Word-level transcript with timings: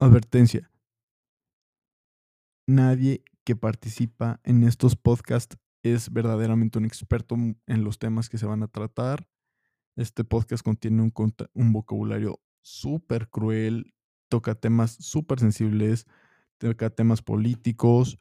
Advertencia. 0.00 0.70
Nadie 2.66 3.22
que 3.44 3.54
participa 3.54 4.40
en 4.44 4.64
estos 4.64 4.96
podcasts 4.96 5.58
es 5.82 6.10
verdaderamente 6.10 6.78
un 6.78 6.86
experto 6.86 7.34
en 7.34 7.84
los 7.84 7.98
temas 7.98 8.30
que 8.30 8.38
se 8.38 8.46
van 8.46 8.62
a 8.62 8.68
tratar. 8.68 9.28
Este 9.96 10.24
podcast 10.24 10.64
contiene 10.64 11.02
un, 11.02 11.72
vocabulario 11.72 12.40
súper 12.62 13.28
cruel, 13.28 13.92
toca 14.30 14.54
temas 14.54 14.92
súper 14.92 15.38
sensibles, 15.38 16.06
toca 16.56 16.88
temas 16.88 17.20
políticos, 17.20 18.18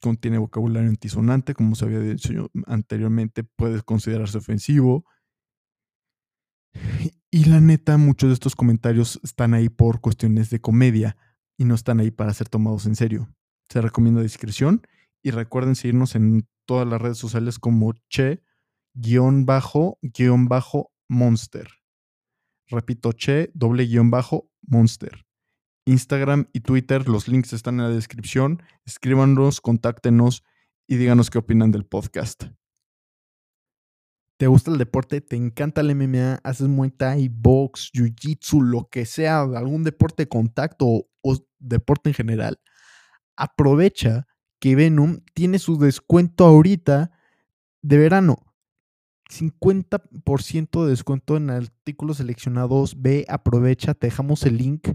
contiene 0.00 0.38
vocabulario 0.38 0.88
antisonante, 0.88 1.54
como 1.54 1.76
se 1.76 1.84
había 1.84 2.00
dicho 2.00 2.50
anteriormente, 2.66 3.44
puede 3.44 3.82
considerarse 3.82 4.38
ofensivo. 4.38 5.04
Y 7.30 7.44
la 7.44 7.60
neta, 7.60 7.98
muchos 7.98 8.30
de 8.30 8.34
estos 8.34 8.56
comentarios 8.56 9.20
están 9.22 9.52
ahí 9.52 9.68
por 9.68 10.00
cuestiones 10.00 10.48
de 10.48 10.62
comedia 10.62 11.18
y 11.58 11.66
no 11.66 11.74
están 11.74 12.00
ahí 12.00 12.10
para 12.10 12.32
ser 12.32 12.48
tomados 12.48 12.86
en 12.86 12.96
serio. 12.96 13.28
Se 13.68 13.82
recomienda 13.82 14.22
discreción 14.22 14.80
y 15.22 15.30
recuerden 15.30 15.74
seguirnos 15.74 16.14
en 16.14 16.48
todas 16.64 16.88
las 16.88 17.02
redes 17.02 17.18
sociales 17.18 17.58
como 17.58 17.92
che-monster. 18.08 18.48
Repito, 22.70 23.12
che 23.12 23.50
doble 23.54 23.86
guion 23.86 24.10
bajo 24.10 24.50
monster. 24.62 25.26
Instagram 25.86 26.48
y 26.52 26.60
Twitter, 26.60 27.08
los 27.08 27.28
links 27.28 27.52
están 27.52 27.76
en 27.76 27.84
la 27.84 27.90
descripción. 27.90 28.62
Escríbanos, 28.84 29.60
contáctenos 29.60 30.44
y 30.86 30.96
díganos 30.96 31.28
qué 31.30 31.38
opinan 31.38 31.72
del 31.72 31.84
podcast. 31.84 32.44
¿Te 34.38 34.46
gusta 34.46 34.70
el 34.70 34.78
deporte? 34.78 35.20
¿Te 35.20 35.34
encanta 35.34 35.80
el 35.80 35.96
MMA? 35.96 36.38
¿Haces 36.44 36.68
Muay 36.68 36.92
Thai, 36.92 37.28
box, 37.28 37.90
jiu-jitsu, 37.92 38.62
lo 38.62 38.88
que 38.88 39.04
sea, 39.04 39.40
algún 39.40 39.82
deporte 39.82 40.22
de 40.22 40.28
contacto 40.28 40.86
o, 40.86 41.36
deporte 41.58 42.10
en 42.10 42.14
general? 42.14 42.60
Aprovecha 43.36 44.28
que 44.60 44.76
Venom 44.76 45.22
tiene 45.34 45.58
su 45.58 45.76
descuento 45.76 46.44
ahorita 46.46 47.10
de 47.82 47.98
verano. 47.98 48.36
50% 49.28 50.84
de 50.84 50.90
descuento 50.90 51.36
en 51.36 51.50
artículos 51.50 52.18
seleccionados. 52.18 53.02
Ve, 53.02 53.26
aprovecha, 53.28 53.94
te 53.94 54.06
dejamos 54.06 54.44
el 54.44 54.56
link 54.56 54.90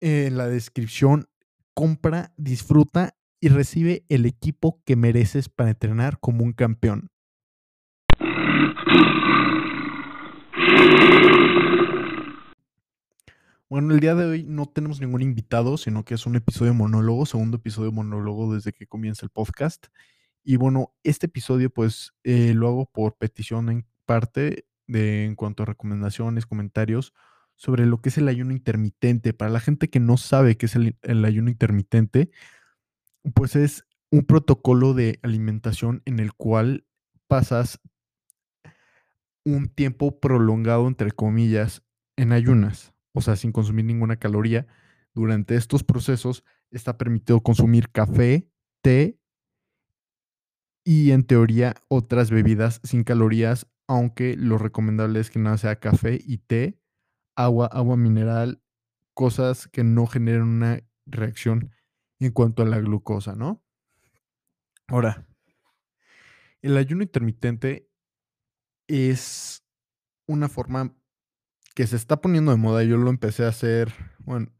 en 0.00 0.38
la 0.38 0.48
descripción. 0.48 1.28
Compra, 1.74 2.32
disfruta 2.38 3.18
y 3.38 3.48
recibe 3.48 4.06
el 4.08 4.24
equipo 4.24 4.82
que 4.86 4.96
mereces 4.96 5.50
para 5.50 5.70
entrenar 5.70 6.18
como 6.20 6.42
un 6.42 6.54
campeón. 6.54 7.10
Bueno, 13.74 13.92
el 13.92 13.98
día 13.98 14.14
de 14.14 14.24
hoy 14.24 14.44
no 14.44 14.66
tenemos 14.66 15.00
ningún 15.00 15.20
invitado, 15.20 15.76
sino 15.76 16.04
que 16.04 16.14
es 16.14 16.26
un 16.26 16.36
episodio 16.36 16.74
monólogo, 16.74 17.26
segundo 17.26 17.56
episodio 17.56 17.90
monólogo 17.90 18.54
desde 18.54 18.72
que 18.72 18.86
comienza 18.86 19.26
el 19.26 19.30
podcast. 19.30 19.86
Y 20.44 20.56
bueno, 20.56 20.94
este 21.02 21.26
episodio 21.26 21.70
pues 21.70 22.12
eh, 22.22 22.54
lo 22.54 22.68
hago 22.68 22.86
por 22.86 23.16
petición 23.16 23.70
en 23.70 23.86
parte 24.06 24.66
de, 24.86 25.24
en 25.24 25.34
cuanto 25.34 25.64
a 25.64 25.66
recomendaciones, 25.66 26.46
comentarios 26.46 27.14
sobre 27.56 27.86
lo 27.86 28.00
que 28.00 28.10
es 28.10 28.18
el 28.18 28.28
ayuno 28.28 28.52
intermitente. 28.52 29.32
Para 29.32 29.50
la 29.50 29.60
gente 29.60 29.90
que 29.90 29.98
no 29.98 30.18
sabe 30.18 30.56
qué 30.56 30.66
es 30.66 30.76
el 30.76 31.24
ayuno 31.24 31.50
intermitente, 31.50 32.30
pues 33.34 33.56
es 33.56 33.86
un 34.10 34.24
protocolo 34.24 34.94
de 34.94 35.18
alimentación 35.22 36.02
en 36.04 36.20
el 36.20 36.32
cual 36.34 36.84
pasas 37.26 37.80
un 39.44 39.68
tiempo 39.68 40.18
prolongado, 40.20 40.88
entre 40.88 41.12
comillas, 41.12 41.82
en 42.16 42.32
ayunas, 42.32 42.94
o 43.12 43.20
sea, 43.20 43.36
sin 43.36 43.52
consumir 43.52 43.84
ninguna 43.84 44.16
caloría. 44.16 44.66
Durante 45.14 45.56
estos 45.56 45.84
procesos 45.84 46.44
está 46.70 46.98
permitido 46.98 47.42
consumir 47.42 47.90
café, 47.90 48.48
té 48.82 49.18
y 50.84 51.12
en 51.12 51.24
teoría 51.24 51.74
otras 51.88 52.30
bebidas 52.30 52.80
sin 52.84 53.04
calorías, 53.04 53.66
aunque 53.86 54.36
lo 54.36 54.58
recomendable 54.58 55.20
es 55.20 55.30
que 55.30 55.38
nada 55.38 55.56
sea 55.56 55.80
café 55.80 56.18
y 56.22 56.38
té, 56.38 56.78
agua, 57.36 57.66
agua 57.66 57.96
mineral, 57.96 58.62
cosas 59.14 59.68
que 59.68 59.84
no 59.84 60.06
generen 60.06 60.42
una 60.42 60.82
reacción 61.06 61.70
en 62.18 62.32
cuanto 62.32 62.62
a 62.62 62.66
la 62.66 62.78
glucosa, 62.80 63.34
¿no? 63.34 63.62
Ahora, 64.88 65.26
el 66.62 66.76
ayuno 66.76 67.02
intermitente 67.02 67.88
es 68.88 69.64
una 70.26 70.48
forma 70.48 70.94
que 71.74 71.86
se 71.86 71.96
está 71.96 72.20
poniendo 72.20 72.52
de 72.52 72.58
moda. 72.58 72.82
Yo 72.84 72.96
lo 72.96 73.10
empecé 73.10 73.44
a 73.44 73.48
hacer, 73.48 73.92
bueno, 74.20 74.52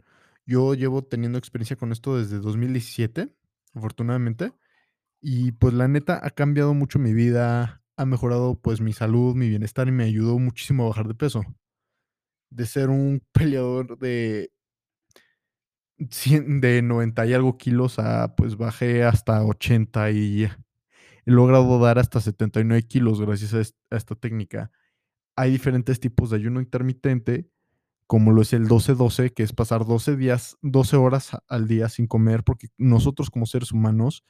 yo 0.47 0.75
llevo 0.75 1.03
teniendo 1.03 1.39
experiencia 1.39 1.77
con 1.77 1.93
esto 1.93 2.19
desde 2.19 2.39
2017, 2.39 3.35
afortunadamente. 3.75 4.53
Y 5.21 5.53
pues 5.53 5.75
la 5.75 5.89
neta 5.89 6.21
ha 6.23 6.31
cambiado 6.31 6.75
mucho 6.75 6.99
mi 6.99 7.15
vida, 7.15 7.83
ha 7.97 8.05
mejorado 8.07 8.61
pues 8.61 8.81
mi 8.81 8.93
salud, 8.93 9.35
mi 9.35 9.49
bienestar 9.49 9.89
y 9.89 9.93
me 9.93 10.05
ayudó 10.05 10.39
muchísimo 10.39 10.85
a 10.85 10.89
bajar 10.89 11.09
de 11.09 11.15
peso. 11.15 11.43
De 12.51 12.67
ser 12.67 12.91
un 12.91 13.23
peleador 13.33 13.99
de, 13.99 14.53
de 15.99 16.83
90 16.83 17.27
y 17.27 17.33
algo 17.33 17.57
kilos 17.57 17.99
a 17.99 18.35
pues 18.37 18.57
bajé 18.57 19.05
hasta 19.05 19.45
80 19.45 20.11
y 20.11 20.49
he 21.27 21.31
logrado 21.31 21.79
dar 21.79 21.99
hasta 21.99 22.21
79 22.21 22.83
kilos 22.83 23.21
gracias 23.21 23.55
a, 23.55 23.97
esta 23.97 24.15
técnica. 24.15 24.71
Hay 25.37 25.51
diferentes 25.51 26.01
tipos 26.01 26.31
de 26.31 26.37
ayuno 26.37 26.61
intermitente, 26.61 27.49
como 28.07 28.33
lo 28.33 28.43
es 28.43 28.53
el 28.53 28.69
12-12, 28.69 29.33
que 29.33 29.43
es 29.43 29.53
pasar 29.53 29.87
12 29.87 30.17
días, 30.17 30.57
12 30.63 30.97
horas 30.97 31.31
al 31.49 31.67
día 31.67 31.89
sin 31.89 32.07
comer, 32.07 32.45
porque 32.45 32.69
nosotros 32.77 33.31
como 33.31 33.47
seres 33.47 33.73
humanos, 33.73 34.25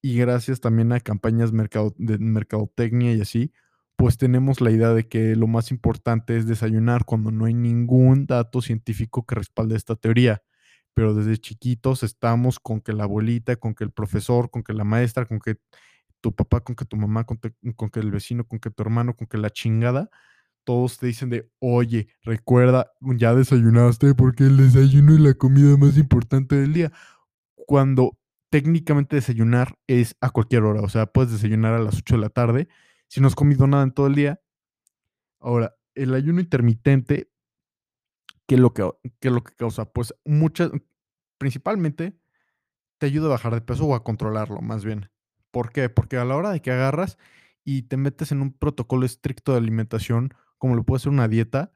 y 0.00 0.16
gracias 0.18 0.60
también 0.60 0.92
a 0.92 1.00
campañas 1.00 1.52
de 1.52 2.18
mercadotecnia 2.18 3.14
y 3.14 3.20
así, 3.20 3.52
pues 3.96 4.18
tenemos 4.18 4.60
la 4.60 4.72
idea 4.72 4.92
de 4.94 5.06
que 5.06 5.36
lo 5.36 5.46
más 5.46 5.70
importante 5.70 6.36
es 6.36 6.46
desayunar 6.46 7.04
cuando 7.04 7.30
no 7.30 7.44
hay 7.44 7.54
ningún 7.54 8.26
dato 8.26 8.60
científico 8.60 9.24
que 9.24 9.36
respalde 9.36 9.76
esta 9.76 9.94
teoría. 9.94 10.42
Pero 10.92 11.14
desde 11.14 11.38
chiquitos 11.38 12.02
estamos 12.02 12.58
con 12.58 12.80
que 12.80 12.92
la 12.92 13.04
abuelita, 13.04 13.54
con 13.54 13.74
que 13.76 13.84
el 13.84 13.92
profesor, 13.92 14.50
con 14.50 14.64
que 14.64 14.72
la 14.74 14.82
maestra, 14.82 15.24
con 15.24 15.38
que 15.38 15.58
tu 16.22 16.34
papá, 16.34 16.60
con 16.60 16.74
que 16.74 16.86
tu 16.86 16.96
mamá, 16.96 17.24
con, 17.24 17.38
que 17.38 18.00
el 18.00 18.10
vecino, 18.10 18.46
con 18.46 18.58
que 18.60 18.70
tu 18.70 18.82
hermano, 18.82 19.14
con 19.14 19.26
que 19.26 19.36
la 19.36 19.50
chingada, 19.50 20.08
todos 20.64 20.98
te 20.98 21.06
dicen 21.06 21.28
de, 21.28 21.50
oye, 21.58 22.08
recuerda, 22.22 22.92
ya 23.00 23.34
desayunaste 23.34 24.14
porque 24.14 24.44
el 24.44 24.56
desayuno 24.56 25.12
es 25.12 25.20
la 25.20 25.34
comida 25.34 25.76
más 25.76 25.98
importante 25.98 26.54
del 26.56 26.72
día. 26.72 26.92
Cuando 27.66 28.18
técnicamente 28.48 29.16
desayunar 29.16 29.76
es 29.86 30.16
a 30.20 30.30
cualquier 30.30 30.62
hora, 30.62 30.80
o 30.82 30.88
sea, 30.88 31.06
puedes 31.06 31.32
desayunar 31.32 31.74
a 31.74 31.80
las 31.80 31.98
8 31.98 32.14
de 32.14 32.20
la 32.20 32.28
tarde 32.30 32.68
si 33.08 33.20
no 33.20 33.26
has 33.26 33.34
comido 33.34 33.66
nada 33.66 33.82
en 33.82 33.92
todo 33.92 34.06
el 34.06 34.14
día. 34.14 34.40
Ahora, 35.40 35.74
el 35.94 36.14
ayuno 36.14 36.40
intermitente, 36.40 37.30
¿qué 38.46 38.54
es 38.54 38.60
lo 38.60 38.72
que, 38.72 38.88
qué 39.20 39.28
es 39.28 39.34
lo 39.34 39.42
que 39.42 39.54
causa? 39.56 39.92
Pues 39.92 40.14
muchas, 40.24 40.70
principalmente, 41.38 42.16
te 42.98 43.06
ayuda 43.06 43.26
a 43.26 43.30
bajar 43.30 43.54
de 43.54 43.60
peso 43.60 43.84
o 43.86 43.94
a 43.96 44.04
controlarlo, 44.04 44.60
más 44.60 44.84
bien. 44.84 45.11
¿Por 45.52 45.70
qué? 45.70 45.88
Porque 45.88 46.16
a 46.16 46.24
la 46.24 46.34
hora 46.34 46.50
de 46.50 46.60
que 46.60 46.72
agarras 46.72 47.18
y 47.62 47.82
te 47.82 47.96
metes 47.96 48.32
en 48.32 48.42
un 48.42 48.52
protocolo 48.52 49.06
estricto 49.06 49.52
de 49.52 49.58
alimentación, 49.58 50.34
como 50.58 50.74
lo 50.74 50.84
puede 50.84 51.00
ser 51.00 51.12
una 51.12 51.28
dieta, 51.28 51.72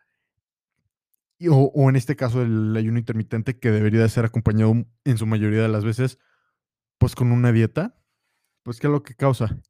o, 1.48 1.88
en 1.88 1.96
este 1.96 2.16
caso 2.16 2.42
el 2.42 2.74
ayuno 2.76 2.98
intermitente, 2.98 3.58
que 3.58 3.70
debería 3.70 4.00
de 4.00 4.08
ser 4.08 4.24
acompañado 4.24 4.74
en 5.04 5.18
su 5.18 5.26
mayoría 5.26 5.62
de 5.62 5.68
las 5.68 5.84
veces, 5.84 6.18
pues 6.98 7.14
con 7.14 7.30
una 7.30 7.52
dieta, 7.52 8.00
pues 8.62 8.80
¿qué 8.80 8.86
es 8.86 8.92
lo 8.92 9.02
que 9.02 9.14
causa? 9.14 9.60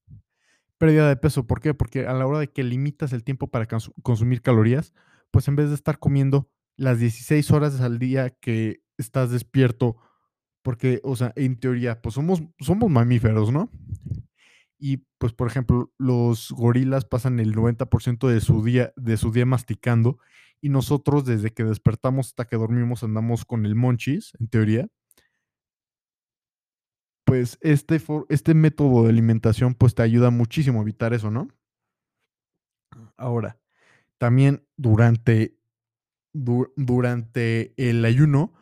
Pérdida 0.79 1.09
de 1.09 1.17
peso. 1.17 1.47
¿Por 1.47 1.61
qué? 1.61 1.75
Porque 1.75 2.07
a 2.07 2.15
la 2.15 2.27
hora 2.27 2.39
de 2.39 2.53
que 2.53 2.63
limitas 2.63 3.13
el 3.13 3.25
tiempo 3.25 3.49
para 3.49 3.67
consumir 4.03 4.43
calorías, 4.43 4.95
pues 5.31 5.49
en 5.49 5.57
vez 5.57 5.69
de 5.69 5.75
estar 5.75 5.99
comiendo 5.99 6.51
las 6.77 7.01
16 7.01 7.51
horas 7.51 7.81
al 7.81 7.99
día 7.99 8.31
que 8.31 8.83
estás 8.97 9.31
despierto 9.31 9.97
porque, 10.67 11.01
o 11.05 11.15
sea, 11.15 11.33
en 11.37 11.61
teoría, 11.61 12.03
pues 12.03 12.17
somos, 12.17 12.43
somos 12.59 12.91
mamíferos, 12.91 13.53
¿no? 13.53 13.71
Y 14.81 14.97
pues, 15.19 15.33
por 15.33 15.47
ejemplo, 15.47 15.93
los 15.97 16.51
gorilas 16.51 17.05
pasan 17.05 17.39
el 17.39 17.55
90% 17.55 18.27
de 18.27 18.41
su, 18.41 18.65
día, 18.65 18.93
de 18.97 19.17
su 19.17 19.31
día 19.31 19.47
masticando 19.47 20.19
y 20.61 20.71
nosotros 20.71 21.25
desde 21.25 21.53
que 21.53 21.63
despertamos 21.63 22.27
hasta 22.27 22.47
que 22.47 22.57
dormimos 22.57 23.05
andamos 23.05 23.45
con 23.45 23.65
el 23.65 23.77
monchis, 23.77 24.33
en 24.41 24.49
teoría. 24.49 24.89
Pues 27.25 27.59
este, 27.61 28.03
este 28.29 28.55
método 28.55 29.05
de 29.05 29.11
alimentación 29.11 29.73
pues 29.73 29.95
te 29.95 30.03
ayuda 30.03 30.31
muchísimo 30.31 30.81
a 30.81 30.83
evitar 30.83 31.15
eso, 31.15 31.31
¿no? 31.31 31.47
Ahora, 33.17 33.57
también 34.19 34.67
durante, 34.77 35.61
durante 36.33 37.73
el 37.77 38.05
ayuno, 38.05 38.53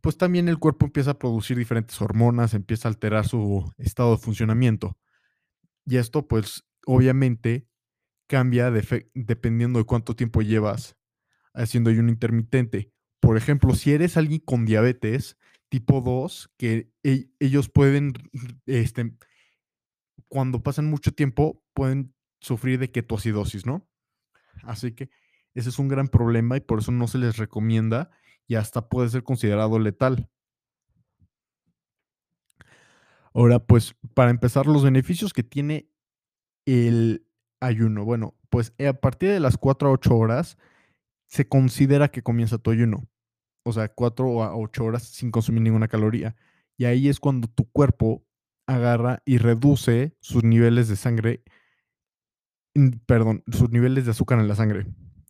pues 0.00 0.16
también 0.16 0.48
el 0.48 0.58
cuerpo 0.58 0.86
empieza 0.86 1.12
a 1.12 1.18
producir 1.18 1.56
diferentes 1.56 2.00
hormonas, 2.00 2.54
empieza 2.54 2.88
a 2.88 2.90
alterar 2.90 3.26
su 3.26 3.72
estado 3.78 4.12
de 4.12 4.18
funcionamiento. 4.18 4.98
Y 5.86 5.96
esto 5.96 6.26
pues 6.26 6.64
obviamente 6.86 7.66
cambia 8.26 8.70
dependiendo 8.70 9.78
de 9.78 9.86
cuánto 9.86 10.14
tiempo 10.14 10.42
llevas 10.42 10.96
haciendo 11.54 11.90
ayuno 11.90 12.10
intermitente. 12.10 12.92
por 13.20 13.36
ejemplo, 13.36 13.74
si 13.74 13.92
eres 13.92 14.16
alguien 14.16 14.40
con 14.40 14.64
diabetes 14.64 15.36
tipo 15.68 16.00
2, 16.00 16.52
que 16.56 16.90
ell 17.02 17.32
ellos 17.40 17.68
pueden, 17.68 18.12
este 18.66 19.16
cuando 20.28 20.62
pasan 20.62 20.86
mucho 20.86 21.12
tiempo, 21.12 21.62
pueden 21.74 22.14
sufrir 22.40 22.78
de 22.78 22.90
ketoacidosis, 22.90 23.66
¿no? 23.66 23.88
Así 24.62 24.92
que 24.92 25.10
ese 25.54 25.70
es 25.70 25.78
un 25.78 25.88
gran 25.88 26.08
problema 26.08 26.56
y 26.56 26.60
por 26.60 26.80
eso 26.80 26.92
no 26.92 27.08
se 27.08 27.18
les 27.18 27.36
recomienda 27.36 28.10
y 28.48 28.56
hasta 28.56 28.88
puede 28.88 29.08
ser 29.10 29.22
considerado 29.22 29.78
letal. 29.78 30.28
Ahora, 33.32 33.60
pues, 33.60 33.94
para 34.14 34.30
empezar, 34.30 34.66
los 34.66 34.82
beneficios 34.82 35.32
que 35.32 35.44
tiene 35.44 35.88
el 36.66 37.24
ayuno. 37.60 38.04
Bueno, 38.04 38.34
pues, 38.50 38.74
eh, 38.78 38.88
a 38.88 39.00
partir 39.00 39.30
de 39.30 39.38
las 39.38 39.56
4 39.56 39.88
a 39.88 39.92
8 39.92 40.16
horas 40.16 40.58
se 41.26 41.46
considera 41.46 42.08
que 42.08 42.22
comienza 42.22 42.58
tu 42.58 42.70
ayuno. 42.70 43.06
O 43.64 43.72
sea, 43.72 43.88
4 43.88 44.42
a 44.42 44.56
8 44.56 44.84
horas 44.84 45.04
sin 45.04 45.30
consumir 45.30 45.62
ninguna 45.62 45.86
caloría. 45.86 46.34
Y 46.76 46.86
ahí 46.86 47.08
es 47.08 47.20
cuando 47.20 47.48
tu 47.48 47.70
cuerpo 47.70 48.24
agarra 48.66 49.22
y 49.24 49.38
reduce 49.38 50.16
sus 50.20 50.42
niveles 50.42 50.88
de 50.88 50.96
sangre 50.96 51.44
perdón, 53.06 53.42
sus 53.50 53.70
niveles 53.70 54.04
de 54.04 54.12
azúcar 54.12 54.38
en 54.38 54.48
la 54.48 54.54
sangre. 54.54 54.86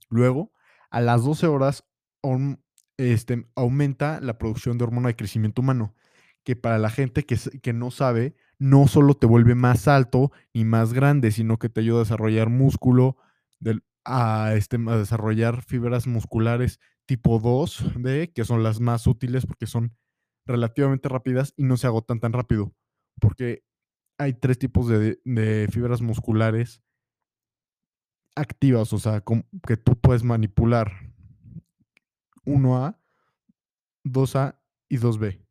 Luego, 0.09 0.53
a 0.91 1.00
las 1.00 1.25
12 1.25 1.47
horas, 1.47 1.85
este, 2.99 3.47
aumenta 3.56 4.21
la 4.21 4.39
producción 4.39 4.79
de 4.79 4.85
hormona 4.85 5.09
de 5.09 5.17
crecimiento 5.17 5.62
humano, 5.62 5.95
que 6.45 6.56
para 6.56 6.79
la 6.79 6.91
gente 6.91 7.25
que 7.27 7.39
que 7.62 7.73
no 7.73 7.91
sabe, 7.93 8.37
no 8.59 8.89
solo 8.89 9.15
te 9.15 9.27
vuelve 9.27 9.55
más 9.55 9.89
alto 9.89 10.33
y 10.53 10.65
más 10.65 10.93
grande, 10.95 11.31
sino 11.33 11.59
que 11.59 11.69
te 11.71 11.81
ayuda 11.81 11.99
a 12.00 12.05
desarrollar 12.05 12.50
músculo, 12.50 13.17
a, 14.05 14.55
este, 14.55 14.77
a 14.89 14.97
desarrollar 14.97 15.62
fibras 15.62 16.06
musculares 16.06 16.81
tipo 17.06 17.41
2B, 17.41 18.33
que 18.35 18.45
son 18.45 18.62
las 18.62 18.81
más 18.81 19.06
útiles 19.06 19.47
porque 19.47 19.67
son 19.67 19.97
relativamente 20.47 21.09
rápidas 21.09 21.53
y 21.56 21.65
no 21.65 21.77
se 21.77 21.87
agotan 21.87 22.21
tan 22.21 22.33
rápido, 22.33 22.75
porque 23.21 23.62
hay 24.19 24.35
3 24.35 24.59
tipos 24.59 24.89
de 24.89 25.21
de 25.25 25.69
fibras 25.73 26.03
musculares 26.03 26.83
activas, 28.37 28.93
o 28.93 28.99
sea, 28.99 29.23
que 29.67 29.77
tú 29.77 29.97
puedes 30.00 30.23
manipular. 30.23 31.07
1A, 32.49 32.99
2A 34.05 34.59
y 34.89 34.99
2B, 34.99 35.45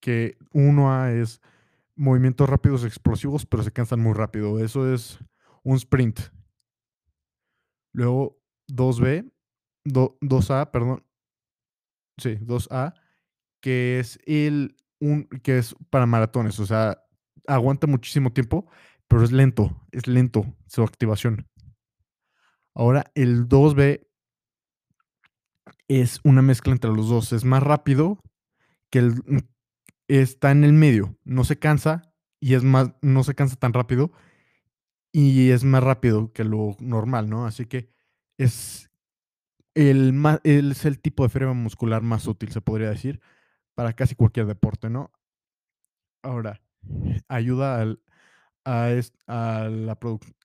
que 0.00 0.36
1A 0.52 1.12
es 1.12 1.40
movimientos 1.94 2.48
rápidos 2.48 2.84
explosivos, 2.84 3.46
pero 3.46 3.62
se 3.62 3.72
cansan 3.72 4.00
muy 4.00 4.12
rápido. 4.12 4.58
Eso 4.60 4.92
es 4.92 5.18
un 5.62 5.76
sprint. 5.76 6.20
Luego 7.92 8.38
2B, 8.68 9.32
do 9.84 10.18
2A, 10.20 10.70
perdón. 10.70 11.04
Sí, 12.18 12.36
2A, 12.36 12.94
que 13.60 13.98
es 13.98 14.18
el 14.26 14.76
un 15.00 15.28
que 15.42 15.58
es 15.58 15.74
para 15.90 16.06
maratones, 16.06 16.58
o 16.60 16.66
sea, 16.66 17.02
aguanta 17.46 17.86
muchísimo 17.86 18.32
tiempo, 18.32 18.66
pero 19.08 19.22
es 19.22 19.32
lento, 19.32 19.86
es 19.92 20.06
lento 20.06 20.46
su 20.66 20.82
activación. 20.82 21.48
Ahora 22.74 23.10
el 23.14 23.48
2B 23.48 24.06
es 25.88 26.20
una 26.24 26.42
mezcla 26.42 26.72
entre 26.72 26.92
los 26.92 27.08
2, 27.08 27.32
es 27.32 27.44
más 27.44 27.62
rápido 27.62 28.20
que 28.90 29.00
el 29.00 29.14
mm, 29.26 29.38
está 30.08 30.50
en 30.50 30.64
el 30.64 30.72
medio, 30.72 31.16
no 31.24 31.44
se 31.44 31.58
cansa 31.58 32.02
y 32.40 32.54
es 32.54 32.64
más 32.64 32.92
no 33.02 33.24
se 33.24 33.34
cansa 33.34 33.56
tan 33.56 33.72
rápido 33.72 34.12
y 35.12 35.50
es 35.50 35.64
más 35.64 35.82
rápido 35.82 36.32
que 36.32 36.44
lo 36.44 36.76
normal, 36.80 37.30
¿no? 37.30 37.46
Así 37.46 37.66
que 37.66 37.88
es 38.38 38.90
el 39.74 40.14
el 40.44 40.72
es 40.72 40.84
el 40.84 41.00
tipo 41.00 41.24
de 41.24 41.30
fibra 41.30 41.52
muscular 41.54 42.02
más 42.02 42.26
útil, 42.26 42.50
se 42.52 42.60
podría 42.60 42.90
decir, 42.90 43.20
para 43.74 43.94
casi 43.94 44.14
cualquier 44.16 44.46
deporte, 44.46 44.90
¿no? 44.90 45.12
Ahora, 46.22 46.60
ayuda 47.28 47.80
al 47.80 48.00
a 48.64 48.90
a 49.28 49.68
la 49.70 49.98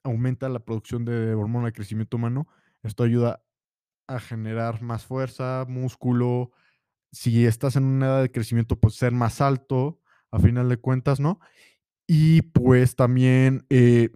aumenta 0.03 0.49
la 0.49 0.59
producción 0.59 1.05
de 1.05 1.33
hormona 1.35 1.67
de 1.67 1.73
crecimiento 1.73 2.17
humano. 2.17 2.47
Esto 2.83 3.03
ayuda 3.03 3.43
a 4.15 4.19
generar 4.19 4.81
más 4.81 5.05
fuerza, 5.05 5.65
músculo. 5.67 6.51
Si 7.11 7.45
estás 7.45 7.75
en 7.75 7.85
una 7.85 8.07
edad 8.07 8.21
de 8.21 8.31
crecimiento, 8.31 8.79
pues, 8.79 8.95
ser 8.95 9.11
más 9.13 9.41
alto, 9.41 9.99
a 10.31 10.39
final 10.39 10.69
de 10.69 10.77
cuentas, 10.77 11.19
¿no? 11.19 11.39
Y, 12.07 12.43
pues, 12.43 12.95
también, 12.95 13.65
eh, 13.69 14.11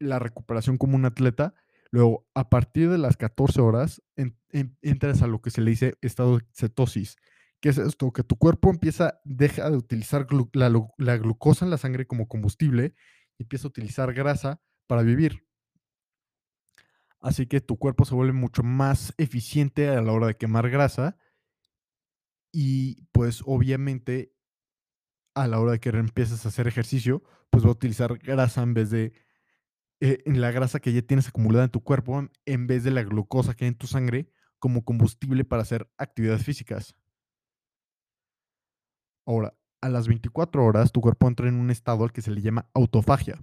la 0.00 0.18
recuperación 0.18 0.78
como 0.78 0.96
un 0.96 1.04
atleta. 1.06 1.54
Luego, 1.90 2.26
a 2.34 2.50
partir 2.50 2.90
de 2.90 2.98
las 2.98 3.16
14 3.16 3.60
horas, 3.60 4.02
en 4.16 4.36
en 4.50 4.76
entras 4.82 5.22
a 5.22 5.26
lo 5.28 5.42
que 5.42 5.50
se 5.50 5.60
le 5.62 5.70
dice 5.72 5.94
estado 6.02 6.38
de 6.38 6.44
cetosis. 6.52 7.16
¿Qué 7.60 7.70
es 7.70 7.78
esto? 7.78 8.12
Que 8.12 8.22
tu 8.24 8.36
cuerpo 8.36 8.70
empieza 8.70 9.20
deja 9.24 9.70
de 9.70 9.76
utilizar 9.76 10.26
la 10.54 10.70
la 10.98 11.16
glucosa 11.18 11.64
en 11.64 11.70
la 11.72 11.78
sangre 11.78 12.06
como 12.06 12.28
combustible, 12.28 12.94
y 13.38 13.44
empieza 13.44 13.66
a 13.68 13.70
utilizar 13.70 14.12
grasa 14.14 14.60
para 14.86 15.02
vivir. 15.02 15.43
Así 17.24 17.46
que 17.46 17.62
tu 17.62 17.78
cuerpo 17.78 18.04
se 18.04 18.14
vuelve 18.14 18.34
mucho 18.34 18.62
más 18.62 19.14
eficiente 19.16 19.88
a 19.88 20.02
la 20.02 20.12
hora 20.12 20.26
de 20.26 20.36
quemar 20.36 20.68
grasa 20.68 21.16
y, 22.52 23.06
pues, 23.12 23.42
obviamente 23.46 24.34
a 25.34 25.48
la 25.48 25.58
hora 25.58 25.72
de 25.72 25.80
que 25.80 25.90
reempieces 25.90 26.44
a 26.44 26.50
hacer 26.50 26.68
ejercicio, 26.68 27.22
pues, 27.48 27.64
va 27.64 27.70
a 27.70 27.72
utilizar 27.72 28.18
grasa 28.18 28.62
en 28.62 28.74
vez 28.74 28.90
de, 28.90 29.14
eh, 30.00 30.18
en 30.26 30.42
la 30.42 30.50
grasa 30.50 30.80
que 30.80 30.92
ya 30.92 31.00
tienes 31.00 31.28
acumulada 31.28 31.64
en 31.64 31.70
tu 31.70 31.82
cuerpo, 31.82 32.28
en 32.44 32.66
vez 32.66 32.84
de 32.84 32.90
la 32.90 33.02
glucosa 33.02 33.54
que 33.54 33.64
hay 33.64 33.68
en 33.70 33.78
tu 33.78 33.86
sangre 33.86 34.28
como 34.58 34.84
combustible 34.84 35.46
para 35.46 35.62
hacer 35.62 35.90
actividades 35.96 36.44
físicas. 36.44 36.94
Ahora, 39.26 39.54
a 39.80 39.88
las 39.88 40.08
24 40.08 40.62
horas, 40.62 40.92
tu 40.92 41.00
cuerpo 41.00 41.26
entra 41.26 41.48
en 41.48 41.54
un 41.54 41.70
estado 41.70 42.04
al 42.04 42.12
que 42.12 42.20
se 42.20 42.30
le 42.30 42.42
llama 42.42 42.68
autofagia. 42.74 43.42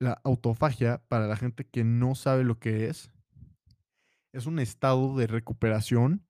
La 0.00 0.20
autofagia, 0.24 1.02
para 1.08 1.26
la 1.26 1.36
gente 1.36 1.66
que 1.68 1.82
no 1.82 2.14
sabe 2.14 2.44
lo 2.44 2.58
que 2.60 2.86
es 2.86 3.10
es 4.32 4.46
un 4.46 4.58
estado 4.58 5.16
de 5.16 5.26
recuperación 5.26 6.26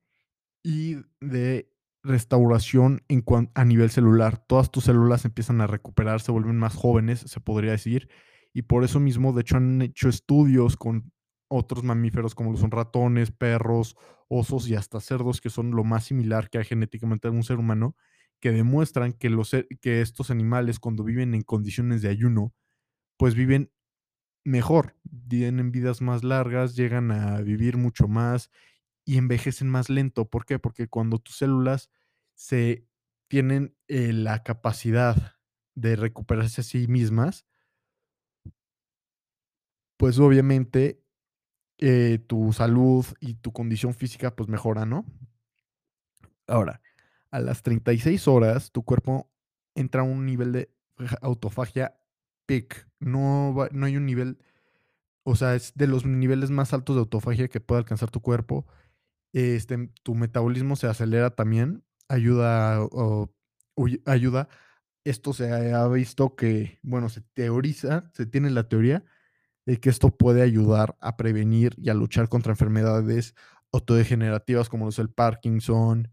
y 0.65 0.97
de 1.21 1.73
restauración 2.03 3.03
en 3.09 3.25
a 3.55 3.65
nivel 3.65 3.91
celular. 3.91 4.39
Todas 4.47 4.71
tus 4.71 4.85
células 4.85 5.25
empiezan 5.25 5.61
a 5.61 5.67
recuperar, 5.67 6.21
se 6.21 6.33
vuelven 6.33 6.59
más 6.59 6.75
jóvenes, 6.75 7.21
se 7.21 7.41
podría 7.41 7.73
decir, 7.73 8.09
y 8.55 8.63
por 8.63 8.85
eso 8.85 9.01
mismo, 9.01 9.33
de 9.33 9.43
hecho, 9.43 9.57
han 9.57 9.83
hecho 9.83 10.09
estudios 10.09 10.77
con 10.77 11.13
otros 11.49 11.85
mamíferos, 11.85 12.35
como 12.35 12.53
lo 12.53 12.59
son 12.59 12.71
ratones, 12.71 13.31
perros, 13.31 13.97
osos 14.29 14.69
y 14.69 14.75
hasta 14.75 15.01
cerdos, 15.01 15.41
que 15.41 15.51
son 15.51 15.73
lo 15.73 15.85
más 15.85 16.05
similar 16.05 16.51
que 16.51 16.59
hay 16.59 16.65
genéticamente 16.65 17.29
en 17.29 17.37
un 17.37 17.45
ser 17.45 17.59
humano, 17.59 17.97
que 18.41 18.53
demuestran 18.53 19.13
que 19.13 19.31
los 19.31 19.53
que 19.81 20.01
estos 20.01 20.31
animales, 20.31 20.79
cuando 20.79 21.05
viven 21.05 21.35
en 21.35 21.43
condiciones 21.43 22.03
de 22.03 22.09
ayuno, 22.11 22.55
pues, 23.19 23.37
viven 23.37 23.73
mejor, 24.45 24.97
tienen 25.29 25.73
vidas 25.73 26.03
más 26.03 26.25
largas, 26.25 26.77
llegan 26.77 27.13
a 27.13 27.41
vivir 27.43 27.77
mucho 27.79 28.09
más 28.09 28.51
y 29.07 29.19
envejecen 29.19 29.69
más 29.71 29.91
lento, 29.91 30.27
¿por 30.31 30.47
qué? 30.47 30.59
Porque 30.61 30.89
cuando 30.89 31.19
tus 31.19 31.37
células 31.39 31.91
se 32.35 32.87
tienen, 33.29 33.77
eh, 33.89 34.13
la 34.15 34.43
capacidad 34.45 35.37
de 35.77 35.97
recuperarse 35.97 36.63
a 36.63 36.65
sí 36.65 36.89
mismas 36.89 37.47
pues, 39.99 40.19
obviamente, 40.21 41.03
eh, 41.79 42.21
tu 42.27 42.53
salud 42.53 43.07
y 43.21 43.35
tu 43.35 43.53
condición 43.53 43.95
física, 43.95 44.37
pues, 44.37 44.49
mejora, 44.49 44.87
¿no? 44.87 45.07
Ahora, 46.47 46.81
a 47.31 47.41
las 47.41 47.63
36 47.63 48.27
horas, 48.27 48.73
tu 48.73 48.85
cuerpo 48.85 49.31
entra 49.75 50.01
a 50.03 50.05
un 50.05 50.25
nivel 50.27 50.53
de 50.53 50.71
ja 50.99 51.19
autofagia 51.23 51.98
No 53.01 53.55
no 53.73 53.87
hay 53.87 53.97
un 53.97 54.07
nivel, 54.07 54.39
o 55.25 55.37
sea, 55.37 55.55
es 55.55 55.73
de 55.77 55.87
los 55.87 56.07
niveles 56.07 56.51
más 56.51 56.73
altos 56.75 56.97
de 56.97 57.01
autofagia 57.01 57.49
que 57.49 57.61
puede 57.61 57.81
alcanzar 57.81 58.11
tu 58.11 58.23
cuerpo. 58.23 58.67
Este, 59.33 59.91
tu 60.05 60.15
metabolismo 60.15 60.77
se 60.77 60.89
acelera 60.89 61.31
también, 61.31 61.85
ayuda 62.09 62.81
ayuda. 64.07 64.49
Esto 65.05 65.33
se 65.33 65.73
ha 65.73 65.89
visto 65.89 66.37
que, 66.37 66.81
bueno, 66.83 67.09
se 67.09 67.23
teoriza, 67.35 68.11
se 68.15 68.27
tiene 68.27 68.51
la 68.51 68.69
teoría 68.69 69.05
de 69.67 69.79
que 69.81 69.91
esto 69.91 70.11
puede 70.11 70.43
ayudar 70.43 70.97
a 71.01 71.17
prevenir 71.17 71.75
y 71.79 71.91
a 71.91 71.95
luchar 71.95 72.29
contra 72.29 72.53
enfermedades 72.53 73.35
autodegenerativas, 73.73 74.69
como 74.69 74.87
lo 74.87 74.91
es 74.91 74.99
el 74.99 75.11
Parkinson, 75.11 76.11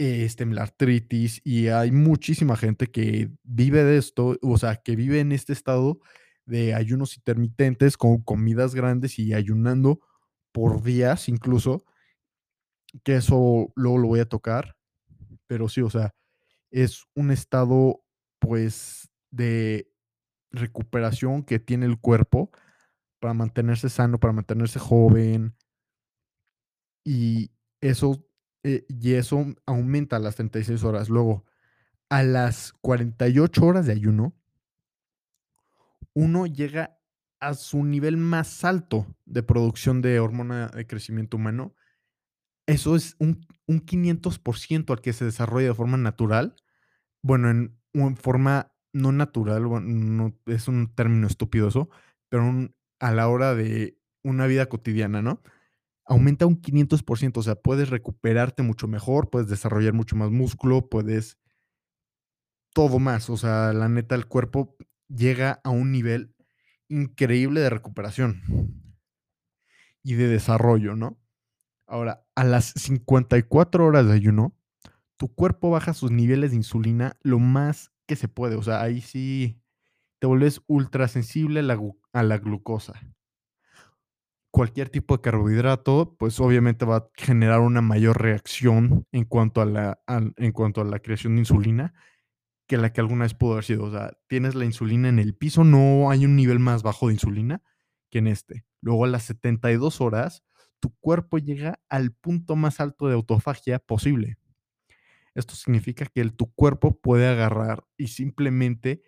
este, 0.00 0.46
la 0.46 0.62
artritis, 0.62 1.42
y 1.44 1.68
hay 1.68 1.92
muchísima 1.92 2.56
gente 2.56 2.86
que 2.90 3.30
vive 3.42 3.84
de 3.84 3.98
esto, 3.98 4.38
o 4.42 4.58
sea, 4.58 4.76
que 4.76 4.96
vive 4.96 5.20
en 5.20 5.32
este 5.32 5.52
estado 5.52 6.00
de 6.46 6.74
ayunos 6.74 7.16
intermitentes, 7.16 7.96
con 7.96 8.22
comidas 8.22 8.74
grandes 8.74 9.18
y 9.18 9.34
ayunando 9.34 10.00
por 10.52 10.82
días, 10.82 11.28
incluso 11.28 11.84
que 13.04 13.16
eso 13.16 13.72
luego 13.76 13.98
lo 13.98 14.08
voy 14.08 14.20
a 14.20 14.28
tocar, 14.28 14.76
pero 15.46 15.68
sí, 15.68 15.82
o 15.82 15.90
sea, 15.90 16.14
es 16.70 17.04
un 17.14 17.30
estado, 17.30 18.02
pues, 18.38 19.10
de 19.30 19.92
recuperación 20.50 21.44
que 21.44 21.58
tiene 21.60 21.86
el 21.86 21.98
cuerpo 22.00 22.50
para 23.20 23.34
mantenerse 23.34 23.88
sano, 23.90 24.18
para 24.18 24.32
mantenerse 24.32 24.78
joven. 24.78 25.54
y 27.04 27.50
eso, 27.80 28.24
eh, 28.62 28.84
y 28.88 29.14
eso 29.14 29.46
aumenta 29.66 30.16
a 30.16 30.20
las 30.20 30.36
36 30.36 30.84
horas. 30.84 31.08
Luego, 31.08 31.44
a 32.08 32.22
las 32.22 32.72
48 32.80 33.64
horas 33.64 33.86
de 33.86 33.92
ayuno 33.92 34.34
uno 36.12 36.46
llega 36.46 36.98
a 37.38 37.54
su 37.54 37.84
nivel 37.84 38.16
más 38.16 38.64
alto 38.64 39.06
de 39.24 39.42
producción 39.42 40.02
de 40.02 40.20
hormona 40.20 40.68
de 40.68 40.86
crecimiento 40.86 41.36
humano. 41.36 41.74
Eso 42.66 42.96
es 42.96 43.16
un 43.18 43.46
un 43.70 43.86
500% 43.86 44.92
al 44.92 45.00
que 45.00 45.12
se 45.12 45.24
desarrolla 45.24 45.68
de 45.68 45.74
forma 45.74 45.96
natural. 45.96 46.56
Bueno, 47.22 47.50
en 47.50 48.16
forma 48.16 48.72
no 48.92 49.12
natural, 49.12 49.62
no 49.62 50.36
es 50.46 50.66
un 50.66 50.92
término 50.94 51.28
estúpido 51.28 51.68
eso, 51.68 51.88
pero 52.28 52.68
a 52.98 53.12
la 53.12 53.28
hora 53.28 53.54
de 53.54 53.96
una 54.24 54.46
vida 54.46 54.66
cotidiana, 54.66 55.22
¿no? 55.22 55.40
Aumenta 56.10 56.44
un 56.44 56.60
500%, 56.60 57.38
o 57.38 57.42
sea, 57.42 57.54
puedes 57.54 57.88
recuperarte 57.88 58.64
mucho 58.64 58.88
mejor, 58.88 59.30
puedes 59.30 59.48
desarrollar 59.48 59.94
mucho 59.94 60.16
más 60.16 60.30
músculo, 60.30 60.88
puedes 60.90 61.38
todo 62.74 62.98
más, 62.98 63.30
o 63.30 63.36
sea, 63.36 63.72
la 63.72 63.88
neta, 63.88 64.14
el 64.16 64.26
cuerpo 64.26 64.76
llega 65.08 65.60
a 65.64 65.70
un 65.70 65.92
nivel 65.92 66.34
increíble 66.88 67.60
de 67.60 67.70
recuperación 67.70 68.42
y 70.02 70.14
de 70.14 70.28
desarrollo, 70.28 70.96
¿no? 70.96 71.18
Ahora, 71.86 72.24
a 72.34 72.44
las 72.44 72.66
54 72.76 73.84
horas 73.86 74.06
de 74.06 74.14
ayuno, 74.14 74.56
tu 75.16 75.28
cuerpo 75.34 75.70
baja 75.70 75.94
sus 75.94 76.10
niveles 76.10 76.50
de 76.50 76.56
insulina 76.56 77.16
lo 77.22 77.38
más 77.38 77.92
que 78.06 78.16
se 78.16 78.28
puede, 78.28 78.56
o 78.56 78.62
sea, 78.62 78.82
ahí 78.82 79.00
sí 79.00 79.60
te 80.20 80.26
vuelves 80.26 80.62
ultrasensible 80.66 81.60
a 81.60 81.62
la 81.64 81.80
a 82.12 82.22
la 82.22 82.38
glucosa. 82.38 82.94
Cualquier 84.52 84.88
tipo 84.88 85.16
de 85.16 85.22
carbohidrato, 85.22 86.16
pues, 86.18 86.40
obviamente 86.40 86.84
va 86.84 86.96
a 86.96 87.08
generar 87.14 87.60
una 87.60 87.82
mayor 87.82 88.20
reacción 88.20 89.06
en 89.12 89.24
cuanto 89.24 89.60
a 89.60 89.64
la 89.64 90.00
en 90.08 90.52
cuanto 90.52 90.80
a 90.80 90.84
la 90.84 90.98
creación 90.98 91.34
de 91.36 91.40
insulina, 91.42 91.94
que 92.66 92.76
la 92.76 92.92
que 92.92 93.00
alguna 93.00 93.24
vez 93.24 93.34
pudo 93.34 93.52
haber 93.52 93.64
sido, 93.64 93.84
o 93.84 93.90
sea, 93.92 94.12
tienes 94.28 94.54
la 94.54 94.64
insulina 94.64 95.08
en 95.08 95.18
el 95.18 95.34
piso, 95.34 95.64
no 95.64 96.10
hay 96.10 96.24
un 96.24 96.36
nivel 96.36 96.58
más 96.58 96.82
bajo 96.82 97.08
de 97.08 97.14
insulina 97.14 97.62
que 98.10 98.18
en 98.18 98.28
este. 98.28 98.64
Luego, 98.80 99.04
a 99.04 99.08
las 99.08 99.24
72 99.24 100.00
horas, 100.00 100.44
tu 100.80 100.94
cuerpo 101.00 101.38
llega 101.38 101.80
al 101.88 102.12
punto 102.12 102.56
más 102.56 102.80
alto 102.80 103.08
de 103.08 103.14
autofagia 103.14 103.78
posible. 103.78 104.38
Esto 105.34 105.54
significa 105.54 106.06
que 106.06 106.20
el 106.20 106.34
tu 106.34 106.52
cuerpo 106.54 107.00
puede 107.00 107.28
agarrar 107.28 107.84
y 107.96 108.08
simplemente 108.08 109.02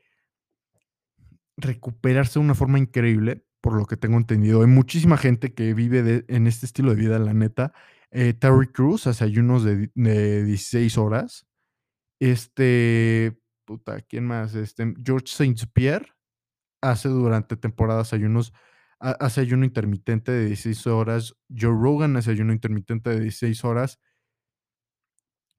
recuperarse 1.57 2.39
de 2.39 2.45
una 2.45 2.55
forma 2.55 2.79
increíble, 2.79 3.45
por 3.63 3.75
lo 3.75 3.87
que 3.87 3.97
tengo 3.97 4.19
entendido. 4.19 4.61
Hay 4.61 4.67
muchísima 4.67 5.17
gente 5.17 5.55
que 5.55 5.73
vive 5.73 6.25
en 6.29 6.47
este 6.47 6.67
estilo 6.67 6.91
de 6.91 6.97
vida, 6.97 7.19
la 7.19 7.33
neta. 7.33 7.73
Eh, 8.11 8.35
Terry 8.35 8.67
Crews 8.67 9.07
hace 9.07 9.25
ayunos 9.25 9.65
de 9.65 9.91
de 9.95 10.45
16 10.45 10.99
horas. 10.99 11.47
Este, 12.21 13.39
¿quién 14.09 14.27
más? 14.27 14.55
Este, 14.55 14.95
George 15.03 15.27
St. 15.29 15.67
Pierre 15.73 16.07
hace 16.83 17.09
durante 17.09 17.57
temporadas 17.57 18.13
ayunos, 18.13 18.53
ha 19.01 19.13
hace 19.13 19.41
ayuno 19.41 19.65
intermitente 19.65 20.33
de 20.33 20.47
16 20.47 20.87
horas. 20.89 21.37
Joe 21.49 21.71
Rogan 21.73 22.17
hace 22.17 22.33
ayuno 22.33 22.53
intermitente 22.53 23.11
de 23.11 23.21
16 23.21 23.65
horas. 23.65 24.01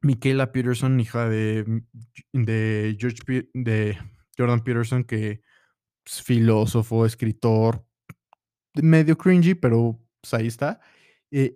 Mikhaila 0.01 0.51
Peterson, 0.51 0.99
hija 0.99 1.29
de, 1.29 1.63
mm, 1.65 2.43
de 2.43 2.97
George 2.99 3.49
de 3.53 3.97
Jordan 4.37 4.59
Peterson, 4.61 5.05
que 5.05 5.41
es 6.05 6.21
filósofo, 6.21 7.05
escritor, 7.05 7.85
medio 8.81 9.17
cringy, 9.17 9.55
pero, 9.55 9.99
pues, 10.21 10.33
ahí 10.33 10.47
está. 10.47 10.79
Eh, 11.31 11.53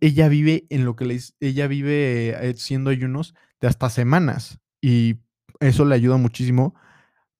ella 0.00 0.28
vive 0.28 0.66
en 0.70 0.84
lo 0.84 0.96
que 0.96 1.04
les 1.06 1.34
ella 1.40 1.66
vive, 1.68 2.30
eh, 2.30 2.50
haciendo 2.56 2.90
ayunos 2.90 3.34
de 3.60 3.68
hasta 3.68 3.90
semanas, 3.90 4.58
y 4.82 5.16
eso 5.60 5.84
le 5.84 5.94
ayuda 5.94 6.16
muchísimo 6.16 6.74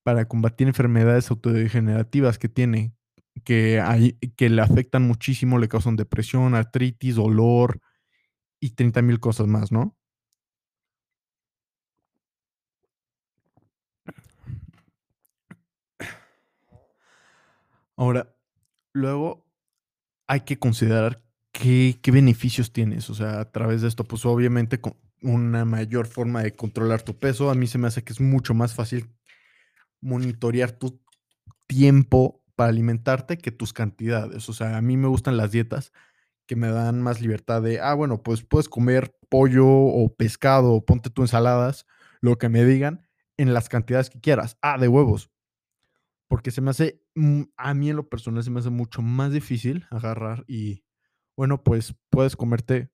para 0.04 0.26
combatir 0.28 0.68
enfermedades 0.68 1.30
autodegenerativas 1.30 2.38
que 2.38 2.48
tiene, 2.50 2.94
que 3.44 3.82
que 4.36 4.50
le 4.50 4.62
afectan 4.62 5.02
muchísimo, 5.04 5.58
le 5.58 5.68
causan 5.68 5.96
depresión, 5.96 6.54
artritis, 6.56 7.16
dolor 7.16 7.80
y 8.60 8.70
30,000 8.72 9.20
cosas 9.20 9.46
más, 9.48 9.72
¿no? 9.72 9.94
Ahora, 17.96 18.34
luego 18.94 19.46
hay 20.28 20.42
que 20.42 20.58
considerar 20.58 21.22
qué 21.52 21.98
qué 22.02 22.10
beneficios 22.12 22.72
tienes, 22.72 23.10
o 23.10 23.14
sea, 23.14 23.40
a 23.40 23.52
través 23.52 23.82
de 23.82 23.88
esto, 23.88 24.04
pues, 24.04 24.24
obviamente, 24.26 24.80
con 24.80 24.96
una 25.22 25.64
mayor 25.66 26.06
forma 26.08 26.42
de 26.42 26.52
controlar 26.54 27.02
tu 27.02 27.18
peso. 27.18 27.50
A 27.50 27.54
mí 27.56 27.66
se 27.68 27.78
me 27.78 27.88
hace 27.88 28.04
que 28.04 28.12
es 28.14 28.20
mucho 28.20 28.54
más 28.54 28.74
fácil 28.74 29.10
monitorear 30.02 30.72
tu 30.72 31.00
tiempo 31.68 32.44
para 32.56 32.70
alimentarte 32.70 33.38
que 33.38 33.52
tus 33.52 33.74
cantidades. 33.74 34.48
O 34.50 34.54
sea, 34.54 34.78
a 34.78 34.82
mí 34.82 34.96
me 34.98 35.08
gustan 35.08 35.38
las 35.38 35.52
dietas 35.52 35.92
que 36.46 36.56
me 36.56 36.68
dan 36.70 37.02
más 37.02 37.22
libertad 37.22 37.62
de, 37.62 37.80
ah, 37.80 37.94
bueno, 37.94 38.22
pues 38.24 38.44
puedes 38.44 38.70
comer 38.70 39.16
pollo 39.30 39.66
o 39.68 40.14
pescado, 40.14 40.74
o 40.74 40.86
ponte 40.86 41.10
tú 41.10 41.22
ensaladas, 41.22 41.86
lo 42.22 42.38
que 42.38 42.50
me 42.50 42.64
digan, 42.66 43.08
en 43.38 43.54
las 43.54 43.70
cantidades 43.70 44.10
que 44.10 44.20
quieras. 44.20 44.58
Ah, 44.62 44.78
de 44.78 44.88
huevos. 44.88 45.31
Porque 46.32 46.50
se 46.50 46.62
me 46.62 46.70
hace, 46.70 46.98
a 47.58 47.74
mí 47.74 47.90
en 47.90 47.96
lo 47.96 48.08
personal 48.08 48.42
se 48.42 48.50
me 48.50 48.60
hace 48.60 48.70
mucho 48.70 49.02
más 49.02 49.32
difícil 49.32 49.84
agarrar 49.90 50.46
y, 50.48 50.82
bueno, 51.36 51.62
pues 51.62 51.94
puedes 52.08 52.36
comerte 52.36 52.90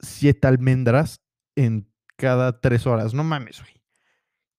7 0.00 0.48
almendras 0.48 1.22
en 1.56 1.92
cada 2.16 2.62
3 2.62 2.86
horas. 2.86 3.12
No 3.12 3.22
mames, 3.22 3.60
güey. 3.60 3.82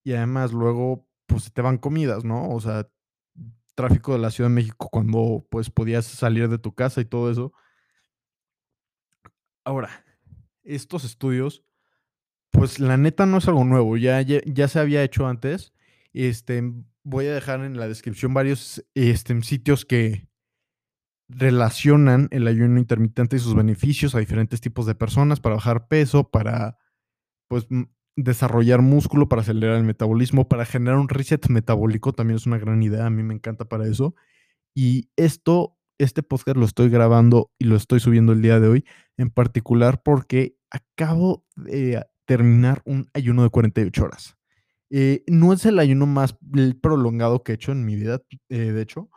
Y 0.03 0.13
además 0.13 0.53
luego, 0.53 1.09
pues 1.25 1.51
te 1.51 1.63
van 1.63 1.79
comidas, 1.79 2.23
¿no? 2.23 2.47
O 2.49 2.61
sea, 2.61 2.87
tráfico 3.73 4.13
de 4.13 4.19
la 4.19 4.29
Ciudad 4.29 4.51
de 4.51 4.55
México 4.55 4.87
cuando, 4.91 5.47
pues, 5.49 5.71
podías 5.71 6.05
salir 6.05 6.47
de 6.47 6.59
tu 6.59 6.75
casa 6.75 7.01
y 7.01 7.05
todo 7.05 7.31
eso. 7.31 7.53
Ahora, 9.63 10.05
estos 10.61 11.05
estudios, 11.05 11.63
pues, 12.51 12.79
la 12.79 12.97
neta 12.97 13.25
no 13.25 13.39
es 13.39 13.47
algo 13.47 13.63
nuevo, 13.63 13.97
ya 13.97 14.21
ya 14.21 14.41
ya 14.45 14.67
se 14.67 14.77
había 14.79 15.01
hecho 15.01 15.25
antes. 15.25 15.73
Este, 16.13 16.61
voy 17.05 17.27
a 17.27 17.33
dejar 17.33 17.61
en 17.61 17.77
la 17.77 17.87
descripción 17.87 18.33
varios, 18.33 18.83
este, 18.95 19.39
sitios 19.43 19.85
que 19.85 20.27
relacionan 21.29 22.27
el 22.31 22.47
ayuno 22.47 22.79
intermitente 22.79 23.35
y 23.35 23.39
sus 23.39 23.55
beneficios 23.55 24.13
a 24.15 24.19
diferentes 24.19 24.59
tipos 24.59 24.85
de 24.85 24.95
personas 24.95 25.39
para 25.39 25.55
bajar 25.55 25.87
peso, 25.87 26.29
para, 26.29 26.77
pues, 27.47 27.67
desarrollar 28.15 28.81
músculo, 28.81 29.29
para 29.29 29.43
acelerar 29.43 29.77
el 29.77 29.83
metabolismo, 29.83 30.47
para 30.47 30.65
generar 30.65 30.97
un 30.97 31.09
reset 31.09 31.47
metabólico, 31.49 32.13
también 32.13 32.37
es 32.37 32.45
una 32.45 32.57
gran 32.57 32.81
idea, 32.81 33.05
a 33.05 33.09
mí 33.09 33.23
me 33.23 33.33
encanta 33.33 33.65
para 33.65 33.87
eso. 33.87 34.15
Y 34.75 35.09
esto, 35.15 35.77
este 35.99 36.23
podcast 36.23 36.57
lo 36.57 36.65
estoy 36.65 36.89
grabando 36.89 37.51
y 37.59 37.65
lo 37.65 37.75
estoy 37.75 37.99
subiendo 37.99 38.33
el 38.33 38.41
día 38.41 38.59
de 38.59 38.67
hoy, 38.67 38.85
en 39.17 39.29
particular 39.29 40.01
porque 40.03 40.57
acabo 40.71 41.45
de 41.55 42.03
terminar 42.25 42.81
un 42.85 43.07
ayuno 43.13 43.43
de 43.43 43.49
48 43.49 44.03
horas. 44.03 44.37
Eh, 44.91 45.23
no 45.27 45.53
es 45.53 45.65
el 45.65 45.79
ayuno 45.79 46.05
más 46.05 46.37
prolongado 46.81 47.43
que 47.43 47.53
he 47.53 47.55
hecho 47.55 47.71
en 47.71 47.85
mi 47.85 47.95
vida, 47.95 48.21
eh, 48.49 48.57
de 48.71 48.81
hecho, 48.81 49.09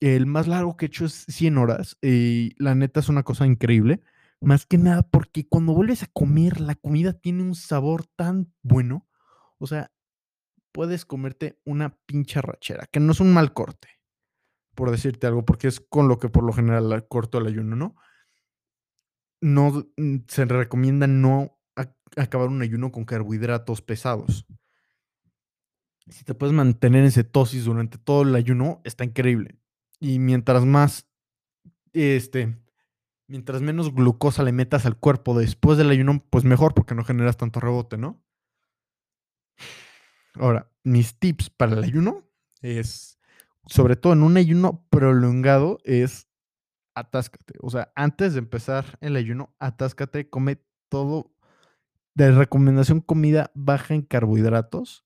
el 0.00 0.26
más 0.26 0.48
largo 0.48 0.76
que 0.76 0.86
he 0.86 0.88
hecho 0.88 1.06
es 1.06 1.26
100 1.28 1.58
horas, 1.58 1.96
y 2.02 2.54
la 2.62 2.74
neta 2.74 3.00
es 3.00 3.08
una 3.08 3.22
cosa 3.22 3.46
increíble, 3.46 4.02
más 4.40 4.66
que 4.66 4.78
nada 4.78 5.02
porque 5.02 5.48
cuando 5.48 5.74
vuelves 5.74 6.02
a 6.02 6.08
comer, 6.12 6.60
la 6.60 6.74
comida 6.74 7.12
tiene 7.14 7.42
un 7.42 7.54
sabor 7.54 8.06
tan 8.16 8.52
bueno, 8.62 9.06
o 9.58 9.66
sea, 9.66 9.92
puedes 10.72 11.06
comerte 11.06 11.58
una 11.64 11.96
pinche 12.06 12.38
arrachera, 12.40 12.86
que 12.92 13.00
no 13.00 13.12
es 13.12 13.20
un 13.20 13.32
mal 13.32 13.54
corte, 13.54 13.88
por 14.74 14.90
decirte 14.90 15.26
algo, 15.26 15.44
porque 15.44 15.68
es 15.68 15.80
con 15.80 16.08
lo 16.08 16.18
que 16.18 16.28
por 16.28 16.44
lo 16.44 16.52
general 16.52 17.06
corto 17.08 17.38
el 17.38 17.46
ayuno, 17.46 17.76
¿no? 17.76 17.96
No, 19.40 19.86
mm, 19.96 20.16
se 20.28 20.44
recomienda 20.46 21.06
no 21.06 21.58
ac 21.76 21.92
acabar 22.16 22.48
un 22.48 22.62
ayuno 22.62 22.90
con 22.90 23.04
carbohidratos 23.04 23.82
pesados. 23.82 24.46
Si 26.08 26.24
te 26.24 26.34
puedes 26.34 26.54
mantener 26.54 27.04
en 27.04 27.10
cetosis 27.10 27.64
durante 27.64 27.98
todo 27.98 28.22
el 28.22 28.34
ayuno, 28.34 28.80
está 28.84 29.04
increíble. 29.04 29.58
Y 29.98 30.18
mientras 30.18 30.64
más, 30.64 31.08
este, 31.92 32.56
mientras 33.26 33.62
menos 33.62 33.92
glucosa 33.92 34.42
le 34.42 34.52
metas 34.52 34.86
al 34.86 34.98
cuerpo 34.98 35.38
después 35.38 35.78
del 35.78 35.90
ayuno, 35.90 36.24
pues 36.30 36.44
mejor, 36.44 36.74
porque 36.74 36.94
no 36.94 37.04
generas 37.04 37.36
tanto 37.36 37.60
rebote, 37.60 37.96
¿no? 37.96 38.22
Ahora, 40.34 40.70
mis 40.84 41.18
tips 41.18 41.50
para 41.50 41.72
el 41.72 41.82
ayuno 41.82 42.28
es, 42.60 43.18
sobre 43.66 43.96
todo 43.96 44.12
en 44.12 44.22
un 44.22 44.36
ayuno 44.36 44.86
prolongado, 44.90 45.78
es 45.84 46.28
atáscate. 46.94 47.54
O 47.60 47.70
sea, 47.70 47.92
antes 47.94 48.34
de 48.34 48.40
empezar 48.40 48.98
el 49.00 49.16
ayuno, 49.16 49.54
atáscate, 49.58 50.28
come 50.28 50.60
todo. 50.88 51.32
De 52.14 52.30
recomendación, 52.30 53.00
comida 53.00 53.50
baja 53.54 53.94
en 53.94 54.02
carbohidratos. 54.02 55.05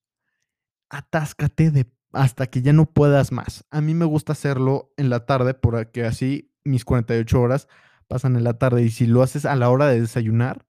Atáscate 0.90 1.70
de 1.70 1.90
hasta 2.12 2.49
que 2.49 2.62
ya 2.62 2.73
no 2.73 2.92
puedas 2.92 3.32
más. 3.32 3.64
A 3.70 3.80
mí 3.80 3.94
me 3.94 4.04
gusta 4.04 4.32
hacerlo 4.32 4.92
en 4.97 5.09
la 5.11 5.26
tarde, 5.26 5.54
porque 5.54 6.04
así 6.04 6.52
mis 6.64 6.85
48 6.85 7.40
horas 7.40 7.68
pasan 8.09 8.37
en 8.37 8.44
la 8.44 8.59
tarde, 8.59 8.82
y 8.82 8.90
si 8.90 9.06
lo 9.06 9.23
haces 9.23 9.44
a 9.44 9.56
la 9.56 9.70
hora 9.70 9.87
de 9.87 10.00
desayunar 10.00 10.66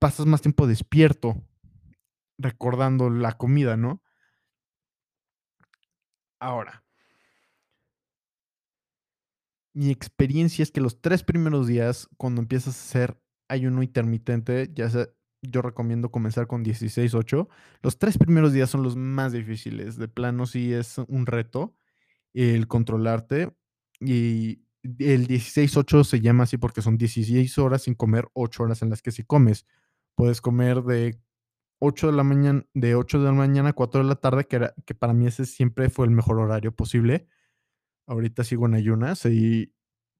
pasas 0.00 0.26
más 0.26 0.42
tiempo 0.42 0.66
despierto, 0.66 1.36
recordando 2.36 3.08
la 3.08 3.32
comida, 3.38 3.76
¿no? 3.76 4.02
Ahora 6.40 6.84
mi 9.74 9.90
experiencia 9.90 10.62
es 10.62 10.70
que 10.70 10.80
los 10.80 11.00
3 11.00 11.24
primeros 11.24 11.66
días, 11.66 12.08
cuando 12.16 12.40
empiezas 12.40 12.76
a 12.76 12.84
hacer 12.84 13.20
ayuno 13.48 13.82
intermitente, 13.82 14.70
ya 14.72 14.88
sea 14.88 15.08
yo 15.50 15.62
recomiendo 15.62 16.10
comenzar 16.10 16.46
con 16.46 16.64
16-8. 16.64 17.48
Los 17.82 17.98
3 17.98 18.18
primeros 18.18 18.52
días 18.52 18.70
son 18.70 18.82
los 18.82 18.96
más 18.96 19.32
difíciles. 19.32 19.96
De 19.96 20.08
plano, 20.08 20.46
sí 20.46 20.72
es 20.72 20.98
un 20.98 21.26
reto 21.26 21.74
el 22.34 22.68
controlarte. 22.68 23.54
Y 24.00 24.64
el 24.82 25.28
16-8 25.28 26.04
se 26.04 26.20
llama 26.20 26.44
así 26.44 26.58
porque 26.58 26.82
son 26.82 26.98
16 26.98 27.58
horas 27.58 27.82
sin 27.82 27.94
comer, 27.94 28.28
8 28.34 28.62
horas 28.64 28.82
en 28.82 28.90
las 28.90 29.02
que 29.02 29.12
sí 29.12 29.24
comes. 29.24 29.66
Puedes 30.14 30.40
comer 30.40 30.82
de 30.82 31.18
8 31.78 32.08
de 32.08 32.12
la 32.12 32.24
mañana, 32.24 32.66
de 32.74 32.94
8 32.94 33.18
de 33.18 33.24
la 33.24 33.32
mañana 33.32 33.70
a 33.70 33.72
4 33.72 34.02
de 34.02 34.08
la 34.08 34.16
tarde, 34.16 34.44
que, 34.44 34.56
era, 34.56 34.74
que 34.84 34.94
para 34.94 35.14
mí 35.14 35.26
ese 35.26 35.46
siempre 35.46 35.90
fue 35.90 36.06
el 36.06 36.12
mejor 36.12 36.38
horario 36.38 36.74
posible. 36.74 37.26
Ahorita 38.06 38.44
sigo 38.44 38.66
en 38.66 38.74
ayunas 38.74 39.24
y 39.26 39.72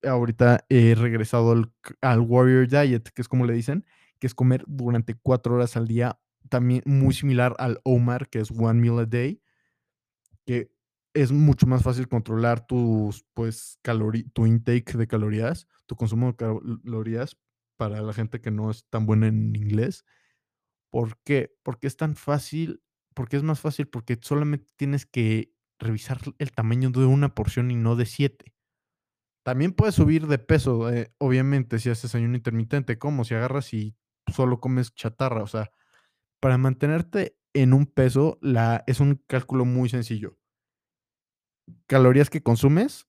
ahorita 0.02 0.64
he 0.68 0.94
regresado 0.94 1.52
al, 1.52 1.72
al 2.00 2.20
Warrior 2.20 2.68
Diet, 2.68 3.10
que 3.10 3.22
es 3.22 3.28
como 3.28 3.46
le 3.46 3.54
dicen, 3.54 3.84
que 4.24 4.28
es 4.28 4.34
comer 4.34 4.64
durante 4.66 5.14
4 5.16 5.54
horas 5.54 5.76
al 5.76 5.86
día. 5.86 6.18
También 6.48 6.82
muy 6.86 7.12
similar 7.12 7.54
al 7.58 7.82
OMAR, 7.84 8.30
que 8.30 8.38
es 8.38 8.50
One 8.50 8.80
Meal 8.80 9.00
a 9.00 9.04
Day, 9.04 9.42
que 10.46 10.72
es 11.12 11.30
mucho 11.30 11.66
más 11.66 11.82
fácil 11.82 12.08
controlar 12.08 12.66
tus, 12.66 13.26
pues, 13.34 13.78
tu 14.32 14.46
intake 14.46 14.96
de 14.96 15.06
calorías, 15.06 15.68
tu 15.84 15.94
consumo 15.94 16.28
de 16.28 16.36
calorías 16.36 17.36
para 17.76 18.00
la 18.00 18.14
gente 18.14 18.40
que 18.40 18.50
no 18.50 18.70
es 18.70 18.86
tan 18.88 19.04
buena 19.04 19.26
en 19.26 19.54
inglés. 19.54 20.06
¿Por 20.90 21.18
qué? 21.22 21.54
Porque 21.62 21.86
es 21.86 21.98
tan 21.98 22.16
fácil, 22.16 22.82
porque 23.12 23.36
es 23.36 23.42
más 23.42 23.60
fácil, 23.60 23.88
porque 23.88 24.18
solamente 24.22 24.72
tienes 24.76 25.04
que 25.04 25.52
revisar 25.78 26.18
el 26.38 26.50
tamaño 26.50 26.88
de 26.88 27.04
una 27.04 27.34
porción 27.34 27.70
y 27.70 27.76
no 27.76 27.94
de 27.94 28.06
7. 28.06 28.54
También 29.44 29.74
puedes 29.74 29.96
subir 29.96 30.28
de 30.28 30.38
peso, 30.38 30.90
eh, 30.90 31.12
obviamente, 31.18 31.78
si 31.78 31.90
haces 31.90 32.14
ayuno 32.14 32.36
intermitente, 32.36 32.98
como 32.98 33.24
si 33.24 33.34
agarras 33.34 33.74
y 33.74 33.94
solo 34.32 34.60
comes 34.60 34.94
chatarra, 34.94 35.42
o 35.42 35.46
sea, 35.46 35.70
para 36.40 36.58
mantenerte 36.58 37.36
en 37.52 37.72
un 37.72 37.86
peso 37.86 38.38
la 38.42 38.84
es 38.86 39.00
un 39.00 39.22
cálculo 39.26 39.64
muy 39.64 39.88
sencillo. 39.88 40.38
Calorías 41.86 42.30
que 42.30 42.42
consumes, 42.42 43.06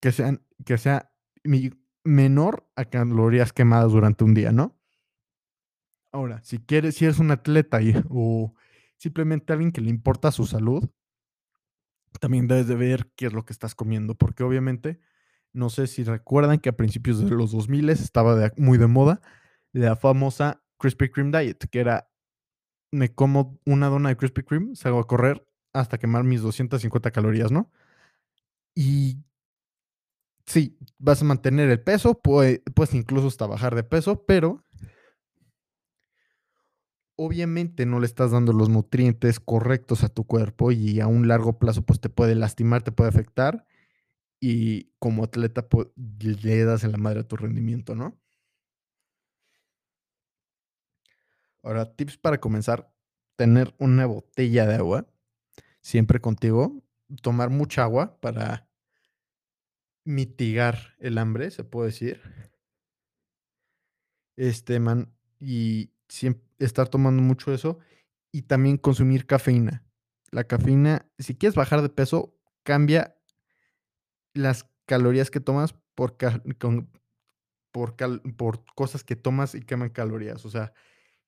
que 0.00 0.12
sean 0.12 0.44
que 0.64 0.78
sea 0.78 1.12
mi 1.44 1.70
menor 2.04 2.68
a 2.76 2.84
calorías 2.84 3.52
quemadas 3.52 3.92
durante 3.92 4.24
un 4.24 4.34
día, 4.34 4.52
¿no? 4.52 4.78
Ahora, 6.12 6.42
si 6.42 6.58
quieres 6.58 6.96
si 6.96 7.04
eres 7.04 7.18
un 7.18 7.30
atleta 7.30 7.80
y 7.80 7.94
o 8.10 8.54
simplemente 8.96 9.52
alguien 9.52 9.72
que 9.72 9.80
le 9.80 9.90
importa 9.90 10.32
su 10.32 10.46
salud 10.46 10.90
también 12.20 12.48
debes 12.48 12.66
de 12.66 12.74
ver 12.74 13.10
qué 13.16 13.26
es 13.26 13.32
lo 13.32 13.44
que 13.44 13.52
estás 13.52 13.74
comiendo, 13.74 14.14
porque 14.14 14.42
obviamente, 14.42 15.00
no 15.52 15.70
sé 15.70 15.86
si 15.86 16.04
recuerdan 16.04 16.58
que 16.58 16.68
a 16.68 16.76
principios 16.76 17.20
de 17.20 17.30
los 17.30 17.52
2000 17.52 17.90
estaba 17.90 18.50
muy 18.56 18.78
de 18.78 18.86
moda 18.86 19.20
la 19.78 19.96
famosa 19.96 20.62
Krispy 20.78 21.10
Kreme 21.10 21.38
diet, 21.38 21.68
que 21.70 21.80
era 21.80 22.10
me 22.90 23.14
como 23.14 23.60
una 23.66 23.88
dona 23.88 24.10
de 24.10 24.16
Krispy 24.16 24.42
Kreme, 24.42 24.76
salgo 24.76 25.00
a 25.00 25.06
correr 25.06 25.46
hasta 25.72 25.98
quemar 25.98 26.24
mis 26.24 26.40
250 26.40 27.10
calorías, 27.10 27.52
¿no? 27.52 27.70
Y 28.74 29.18
sí, 30.46 30.78
vas 30.98 31.20
a 31.22 31.24
mantener 31.24 31.68
el 31.70 31.80
peso, 31.80 32.20
pue 32.20 32.62
puedes 32.74 32.94
incluso 32.94 33.28
hasta 33.28 33.46
bajar 33.46 33.74
de 33.74 33.84
peso, 33.84 34.24
pero 34.24 34.64
obviamente 37.16 37.84
no 37.84 37.98
le 37.98 38.06
estás 38.06 38.30
dando 38.30 38.52
los 38.52 38.68
nutrientes 38.68 39.40
correctos 39.40 40.04
a 40.04 40.08
tu 40.08 40.24
cuerpo 40.24 40.70
y 40.70 41.00
a 41.00 41.08
un 41.08 41.26
largo 41.28 41.58
plazo, 41.58 41.82
pues 41.82 42.00
te 42.00 42.08
puede 42.08 42.34
lastimar, 42.36 42.82
te 42.82 42.92
puede 42.92 43.10
afectar 43.10 43.66
y 44.40 44.92
como 44.98 45.24
atleta, 45.24 45.68
pues 45.68 45.88
le 45.96 46.64
das 46.64 46.84
en 46.84 46.92
la 46.92 46.98
madre 46.98 47.20
a 47.20 47.28
tu 47.28 47.36
rendimiento, 47.36 47.96
¿no? 47.96 48.16
Ahora, 51.68 51.84
tips 51.84 52.16
para 52.16 52.40
comenzar, 52.40 52.90
tener 53.36 53.74
una 53.76 54.06
botella 54.06 54.64
de 54.64 54.76
agua 54.76 55.06
siempre 55.82 56.18
contigo, 56.18 56.82
tomar 57.20 57.50
mucha 57.50 57.82
agua 57.82 58.18
para 58.22 58.66
mitigar 60.02 60.94
el 60.98 61.18
hambre, 61.18 61.50
se 61.50 61.64
puede 61.64 61.88
decir. 61.88 62.22
Este, 64.36 64.80
man, 64.80 65.12
y 65.38 65.90
siem 66.08 66.40
estar 66.58 66.88
tomando 66.88 67.20
mucho 67.20 67.52
eso, 67.52 67.78
y 68.32 68.42
también 68.42 68.78
consumir 68.78 69.26
cafeína. 69.26 69.84
La 70.30 70.44
cafeína, 70.44 71.04
si 71.18 71.34
quieres 71.34 71.54
bajar 71.54 71.82
de 71.82 71.90
peso, 71.90 72.34
cambia 72.62 73.14
las 74.32 74.70
calorías 74.86 75.30
que 75.30 75.40
tomas 75.40 75.74
por 75.94 76.16
ca 76.16 76.42
con 76.58 76.88
por 77.72 77.94
cal 77.94 78.22
por 78.38 78.64
cosas 78.74 79.04
que 79.04 79.16
tomas 79.16 79.54
y 79.54 79.60
queman 79.60 79.90
calorías. 79.90 80.46
O 80.46 80.50
sea, 80.50 80.72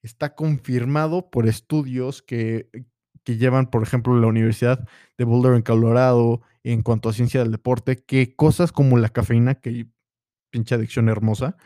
está 0.02 0.34
confirmado 0.34 1.30
por 1.30 1.46
estudios 1.48 2.22
que 2.22 2.68
que 3.22 3.36
llevan, 3.36 3.66
por 3.66 3.82
ejemplo, 3.82 4.18
la 4.18 4.28
Universidad 4.28 4.88
de 5.18 5.24
Boulder 5.24 5.54
en 5.54 5.62
Colorado, 5.62 6.40
en 6.64 6.82
cuanto 6.82 7.10
a 7.10 7.12
ciencia 7.12 7.40
del 7.40 7.52
deporte, 7.52 8.02
que 8.02 8.34
cosas 8.34 8.72
como 8.72 8.96
la 8.96 9.10
cafeína, 9.10 9.56
que 9.56 9.88
pinche 10.50 10.74
adicción 10.74 11.08
hermosa 11.08 11.56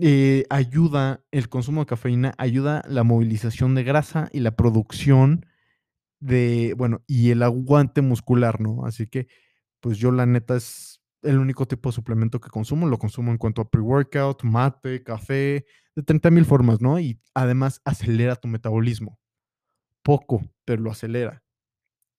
eh, 0.00 0.44
ayuda, 0.50 1.24
el 1.30 1.48
consumo 1.48 1.82
de 1.82 1.86
cafeína 1.86 2.34
ayuda 2.38 2.82
la 2.88 3.04
movilización 3.04 3.74
de 3.74 3.84
grasa 3.84 4.28
y 4.32 4.40
la 4.40 4.56
producción 4.56 5.46
de, 6.20 6.74
bueno, 6.76 7.02
y 7.06 7.30
el 7.30 7.42
aguante 7.42 8.02
muscular, 8.02 8.60
¿no? 8.60 8.84
Así 8.86 9.06
que, 9.06 9.28
pues 9.80 9.98
yo 9.98 10.12
la 10.12 10.26
neta 10.26 10.56
es 10.56 11.01
el 11.22 11.38
único 11.38 11.66
tipo 11.66 11.88
de 11.88 11.94
suplemento 11.94 12.40
que 12.40 12.50
consumo, 12.50 12.86
lo 12.86 12.98
consumo 12.98 13.30
en 13.30 13.38
cuanto 13.38 13.62
a 13.62 13.70
pre-workout, 13.70 14.42
mate, 14.42 15.02
café, 15.02 15.64
de 15.94 16.02
30,000 16.02 16.44
formas, 16.44 16.80
¿no? 16.80 16.98
Y 16.98 17.20
además 17.34 17.80
acelera 17.84 18.36
tu 18.36 18.48
metabolismo. 18.48 19.18
Poco, 20.02 20.42
pero 20.64 20.82
lo 20.82 20.90
acelera. 20.90 21.42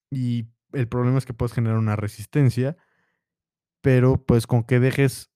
Y 0.09 0.47
el 0.71 0.87
problema 0.87 1.17
es 1.17 1.25
que 1.25 1.33
puedes 1.33 1.53
generar 1.53 1.77
una 1.77 1.95
resistencia, 1.95 2.77
pero 3.81 4.25
pues 4.25 4.47
con 4.47 4.63
que 4.63 4.79
dejes 4.79 5.31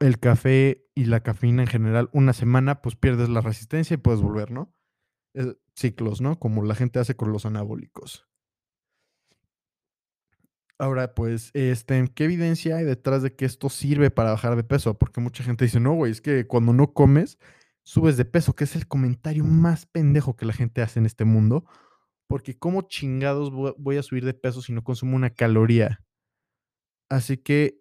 el 0.00 0.18
café 0.18 0.86
y 0.94 1.06
la 1.06 1.20
cafeína 1.22 1.62
en 1.62 1.68
general 1.68 2.10
una 2.12 2.32
semana, 2.32 2.82
pues 2.82 2.96
pierdes 2.96 3.28
la 3.28 3.40
resistencia 3.40 3.94
y 3.94 3.98
puedes 3.98 4.20
volver, 4.20 4.50
¿no? 4.50 4.74
Ciclos, 5.74 6.20
¿no? 6.20 6.38
Como 6.38 6.64
la 6.64 6.74
gente 6.74 6.98
hace 6.98 7.14
con 7.16 7.32
los 7.32 7.46
anabólicos. 7.46 8.27
Ahora, 10.80 11.12
pues, 11.12 11.50
este, 11.54 12.04
¿qué 12.14 12.24
evidencia 12.24 12.76
hay 12.76 12.84
detrás 12.84 13.20
de 13.24 13.34
que 13.34 13.44
esto 13.44 13.68
sirve 13.68 14.12
para 14.12 14.30
bajar 14.30 14.54
de 14.54 14.62
peso? 14.62 14.96
Porque 14.96 15.20
mucha 15.20 15.42
gente 15.42 15.64
dice: 15.64 15.80
"No, 15.80 15.92
güey, 15.94 16.12
es 16.12 16.20
que 16.20 16.46
cuando 16.46 16.72
no 16.72 16.92
comes, 16.94 17.36
subes 17.82 18.16
de 18.16 18.24
peso", 18.24 18.54
que 18.54 18.62
es 18.62 18.76
el 18.76 18.86
comentario 18.86 19.44
más 19.44 19.86
pendejo 19.86 20.36
que 20.36 20.46
la 20.46 20.52
gente 20.52 20.80
hace 20.80 21.00
en 21.00 21.06
este 21.06 21.24
mundo, 21.24 21.64
porque, 22.28 22.58
¿cómo 22.58 22.82
chingados 22.82 23.50
vo 23.52 23.74
voy 23.78 23.96
a 23.98 24.02
subir 24.04 24.24
de 24.24 24.34
peso 24.34 24.62
si 24.62 24.72
no 24.72 24.84
consumo 24.84 25.16
una 25.16 25.30
caloría? 25.30 26.00
Así 27.10 27.38
que, 27.38 27.80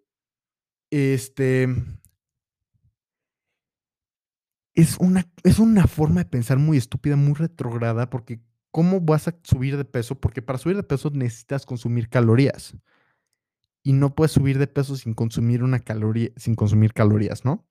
este 0.92 1.68
es 4.76 4.98
una 5.00 5.26
es 5.44 5.60
una 5.60 5.88
forma 5.88 6.24
de 6.24 6.30
pensar 6.30 6.58
muy 6.60 6.78
estúpida, 6.78 7.16
muy 7.16 7.34
retrógrada, 7.34 8.10
porque, 8.10 8.42
¿cómo 8.72 9.02
vas 9.02 9.28
a 9.28 9.40
subir 9.44 9.78
de 9.78 9.86
peso? 9.86 10.20
Porque 10.20 10.42
para 10.42 10.60
subir 10.60 10.76
de 10.76 10.84
peso 10.84 11.10
necesitas 11.10 11.66
consumir 11.66 12.10
calorías. 12.10 12.76
Y 13.84 13.94
no 13.94 14.16
puedes 14.16 14.34
subir 14.34 14.60
de 14.60 14.68
peso 14.68 14.96
sin 14.96 15.14
consumir 15.14 15.64
una 15.64 15.80
caloría 15.80 16.30
sin 16.36 16.56
consumir 16.56 16.94
calorías, 16.94 17.46
¿no? 17.46 17.66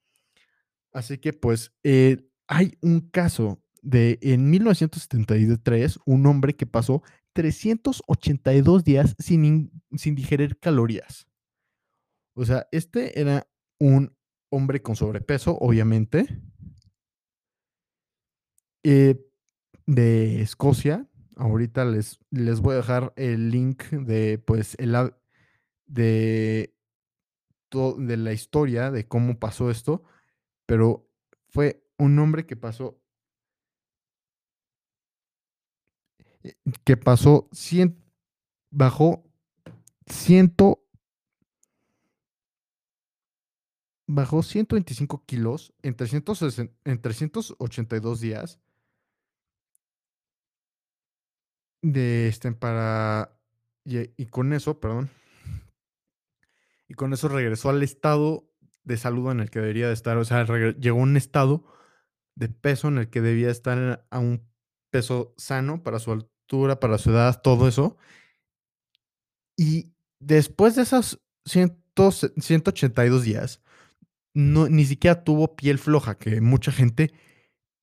Así 0.92 1.18
que, 1.18 1.32
pues, 1.32 1.72
eh, 1.84 2.26
hay 2.48 2.78
un 2.80 3.00
caso 3.00 3.62
de 3.82 4.18
en 4.22 4.48
1973, 4.50 5.98
un 6.06 6.26
hombre 6.26 6.56
que 6.56 6.66
pasó 6.66 7.02
382 7.34 8.82
días 8.84 9.14
sin 9.18 9.44
in 9.44 9.82
sin 9.96 10.14
digerir 10.14 10.58
calorías. 10.58 11.28
O 12.34 12.44
sea, 12.44 12.66
este 12.72 13.20
era 13.20 13.46
un 13.78 14.16
hombre 14.50 14.80
con 14.80 14.96
sobrepeso, 14.96 15.58
obviamente 15.58 16.26
eh, 18.88 19.16
de 19.86 20.42
Escocia. 20.42 21.06
Ahorita 21.36 21.84
les 21.84 22.18
les 22.30 22.60
voy 22.60 22.74
a 22.74 22.76
dejar 22.78 23.12
el 23.16 23.50
link 23.50 23.84
de, 23.90 24.38
pues, 24.38 24.76
el 24.78 25.12
de 25.86 26.72
de 27.98 28.16
la 28.16 28.32
historia 28.32 28.90
de 28.90 29.06
cómo 29.06 29.38
pasó 29.38 29.70
esto, 29.70 30.02
pero 30.66 31.06
fue 31.48 31.84
un 31.98 32.18
hombre 32.18 32.46
que 32.46 32.56
pasó 32.56 32.98
eh, 36.42 36.54
que 36.84 36.96
pasó 36.96 37.48
cien 37.52 38.02
bajó 38.70 39.24
ciento 40.06 40.86
Bajó 44.08 44.44
125 44.44 45.24
kilos 45.26 45.74
en 45.82 45.96
360 45.96 46.72
en 46.84 47.02
382 47.02 48.20
días. 48.20 48.60
De, 51.92 52.28
este, 52.28 52.52
para 52.52 53.36
y, 53.84 53.98
eh, 53.98 54.14
y 54.16 54.26
con 54.26 54.52
eso, 54.52 54.80
perdón. 54.80 55.10
Y 56.88 56.94
con 56.94 57.12
eso 57.12 57.28
regresó 57.28 57.70
al 57.70 57.82
estado 57.82 58.48
de 58.84 58.96
salud 58.96 59.30
en 59.30 59.40
el 59.40 59.50
que 59.50 59.60
debería 59.60 59.88
de 59.88 59.94
estar. 59.94 60.16
O 60.16 60.24
sea, 60.24 60.44
llegó 60.44 60.98
a 60.98 61.02
un 61.02 61.16
estado 61.16 61.64
de 62.34 62.48
peso 62.48 62.88
en 62.88 62.98
el 62.98 63.10
que 63.10 63.20
debía 63.20 63.50
estar 63.50 64.06
a 64.10 64.18
un 64.18 64.48
peso 64.90 65.34
sano 65.36 65.82
para 65.82 65.98
su 65.98 66.12
altura, 66.12 66.80
para 66.80 66.98
su 66.98 67.10
edad, 67.10 67.40
todo 67.42 67.68
eso. 67.68 67.96
Y 69.56 69.92
después 70.20 70.76
de 70.76 70.82
esos 70.82 71.20
cientos 71.44 72.32
182 72.38 73.24
días, 73.24 73.62
no, 74.34 74.68
ni 74.68 74.84
siquiera 74.84 75.24
tuvo 75.24 75.56
piel 75.56 75.78
floja, 75.78 76.18
que 76.18 76.40
mucha 76.40 76.70
gente, 76.70 77.12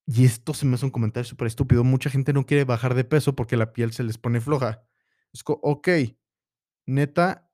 y 0.07 0.25
esto 0.25 0.53
se 0.53 0.65
me 0.65 0.75
hace 0.75 0.85
un 0.85 0.91
comentario 0.91 1.25
súper 1.29 1.47
estúpido, 1.47 1.83
mucha 1.83 2.09
gente 2.09 2.33
no 2.33 2.45
quiere 2.45 2.65
bajar 2.65 2.95
de 2.95 3.03
peso 3.05 3.35
porque 3.35 3.57
la 3.57 3.73
piel 3.73 3.93
se 3.93 4.03
les 4.03 4.17
pone 4.17 4.41
floja. 4.41 4.83
Es 5.33 5.43
co 5.43 5.59
okey, 5.63 6.17
neta 6.87 7.49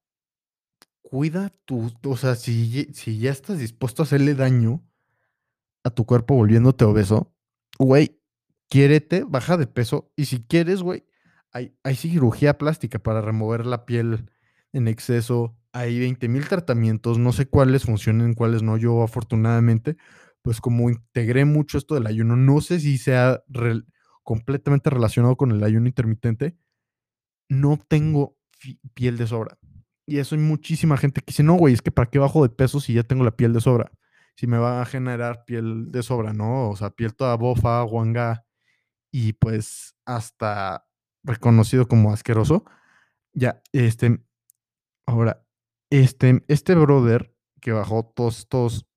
cuida 1.05 1.49
tu 1.65 1.91
o 2.05 2.17
sea, 2.17 2.35
si 2.35 2.87
si 2.93 3.19
ya 3.19 3.31
estás 3.31 3.59
dispuesto 3.59 4.03
a 4.03 4.05
hacerle 4.05 4.35
daño 4.35 4.83
a 5.85 5.89
tu 5.89 6.05
cuerpo 6.05 6.35
volviéndote 6.35 6.83
obeso, 6.85 7.33
güey, 7.79 8.19
quiérete, 8.69 9.23
baja 9.23 9.55
de 9.57 9.65
peso, 9.67 10.11
y 10.17 10.25
si 10.25 10.41
quieres, 10.43 10.81
güey, 10.81 11.05
hay 11.51 11.73
hay 11.83 11.95
cirugía 11.95 12.57
plástica 12.57 12.99
para 12.99 13.21
remover 13.21 13.65
la 13.65 13.85
piel 13.85 14.29
en 14.73 14.87
exceso, 14.87 15.55
hay 15.71 15.99
20,000 15.99 16.47
tratamientos, 16.47 17.17
no 17.17 17.31
sé 17.31 17.47
cuáles 17.47 17.83
funcionen, 17.85 18.33
cuáles 18.33 18.61
no. 18.61 18.77
Yo, 18.77 19.01
afortunadamente, 19.03 19.95
pues, 20.43 20.61
como 20.61 20.89
integré 20.89 21.45
mucho 21.45 21.77
esto 21.77 21.95
del 21.95 22.07
ayuno, 22.07 22.35
no 22.37 22.61
sé 22.61 22.79
si 22.79 22.97
sea 22.97 23.43
completamente 24.23 24.89
relacionado 24.91 25.35
con 25.37 25.51
el 25.51 25.63
ayuno 25.63 25.87
intermitente, 25.87 26.57
no 27.49 27.79
tengo 27.89 28.37
piel 28.95 29.17
de 29.17 29.27
sobra. 29.27 29.57
Y 30.07 30.19
eso 30.19 30.35
hay 30.35 30.41
muchísima 30.41 30.97
gente 30.97 31.21
que 31.21 31.27
dice: 31.29 31.43
"No, 31.43 31.55
güey, 31.55 31.73
es 31.75 31.81
que 31.83 31.91
para 31.91 32.09
qué 32.11 32.19
bajo 32.19 32.43
de 32.43 32.49
peso 32.49 32.79
si 32.81 32.93
ya 32.95 33.03
tengo 33.03 33.23
la 33.25 33.35
piel 33.37 33.53
de 33.53 33.61
sobra, 33.61 33.91
si 34.37 34.47
me 34.47 34.57
va 34.59 34.81
a 34.81 34.85
generar 34.85 35.45
piel 35.45 35.91
de 35.91 36.03
sobra", 36.03 36.33
¿no? 36.33 36.69
O 36.71 36.75
sea, 36.77 36.91
piel 36.91 37.15
toda 37.15 37.35
bofa, 37.37 37.81
guanga 37.83 38.45
y, 39.11 39.33
pues, 39.35 39.95
hasta 40.05 40.85
reconocido 41.23 41.87
como 41.89 42.13
asqueroso. 42.13 42.65
Ya, 43.33 43.61
este, 43.73 44.21
ahora, 45.07 45.43
este 45.91 46.43
este 46.49 46.75
brother 46.75 47.33
que 47.61 47.73
bajó 47.73 48.05
todos 48.15 48.39
estos 48.39 48.88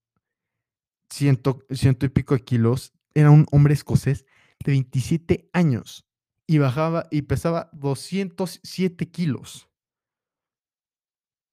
ciento 1.13 1.65
ciento 1.71 2.07
y 2.07 2.09
pico 2.09 2.35
de 2.35 2.43
kilos, 2.43 2.93
era 3.15 3.31
un 3.31 3.47
hombre 3.53 3.75
escocés 3.75 4.25
de 4.65 4.73
27 4.73 5.51
años, 5.53 6.07
y 6.47 6.59
bajaba 6.59 7.07
y 7.11 7.23
pesaba 7.23 7.69
207 7.73 9.11
kilos. 9.11 9.69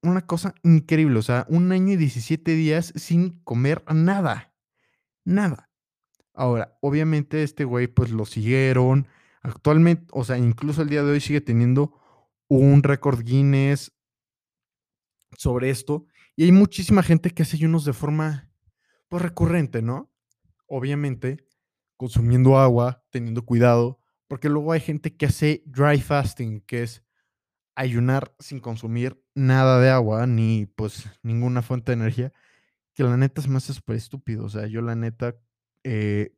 Una 0.02 0.26
cosa 0.26 0.56
increíble, 0.64 1.20
o 1.20 1.22
sea, 1.22 1.46
1 1.50 1.74
año 1.74 1.94
y 1.94 1.98
17 1.98 2.56
días 2.56 2.94
sin 2.96 3.42
comer 3.44 3.84
nada, 3.94 4.54
nada. 5.26 5.70
Ahora, 6.34 6.78
obviamente, 6.82 7.44
este 7.44 7.66
güey, 7.66 7.88
pues, 7.88 8.12
lo 8.12 8.26
siguieron. 8.26 9.08
Actualmente, 9.42 10.08
o 10.12 10.24
sea, 10.24 10.38
incluso 10.38 10.82
el 10.82 10.90
día 10.90 11.04
de 11.04 11.12
hoy 11.12 11.20
sigue 11.20 11.42
teniendo 11.42 12.00
un 12.48 12.82
récord 12.82 13.22
Guinness 13.24 13.92
sobre 15.38 15.70
esto, 15.70 16.06
y 16.36 16.46
hay 16.46 16.52
muchísima 16.54 17.04
gente 17.04 17.32
que 17.32 17.44
hace 17.44 17.58
ayunos 17.58 17.84
de 17.84 17.94
forma, 17.94 18.49
pues, 19.10 19.24
recurrente, 19.24 19.82
¿no? 19.82 20.12
Obviamente, 20.68 21.46
consumiendo 21.98 22.58
agua, 22.60 23.04
teniendo 23.12 23.46
cuidado, 23.46 24.00
porque 24.28 24.50
luego 24.50 24.72
hay 24.74 24.80
gente 24.82 25.16
que 25.18 25.28
hace 25.28 25.64
dry 25.66 26.00
fasting, 26.02 26.62
que 26.62 26.84
es 26.84 27.04
ayunar 27.76 28.34
sin 28.40 28.60
consumir 28.60 29.24
nada 29.36 29.80
de 29.82 29.90
agua, 29.90 30.28
ni, 30.28 30.68
pues, 30.68 31.10
ninguna 31.24 31.62
fuente 31.62 31.92
de 31.94 31.98
energía, 32.02 32.34
que 32.96 33.04
la 33.04 33.18
neta 33.18 33.42
se 33.42 33.50
me 33.50 33.58
hace 33.58 33.74
superestúpido. 33.74 34.46
O 34.46 34.50
sea, 34.50 34.68
yo 34.68 34.82
la 34.82 34.96
neta, 34.96 35.36
eh, 35.84 36.36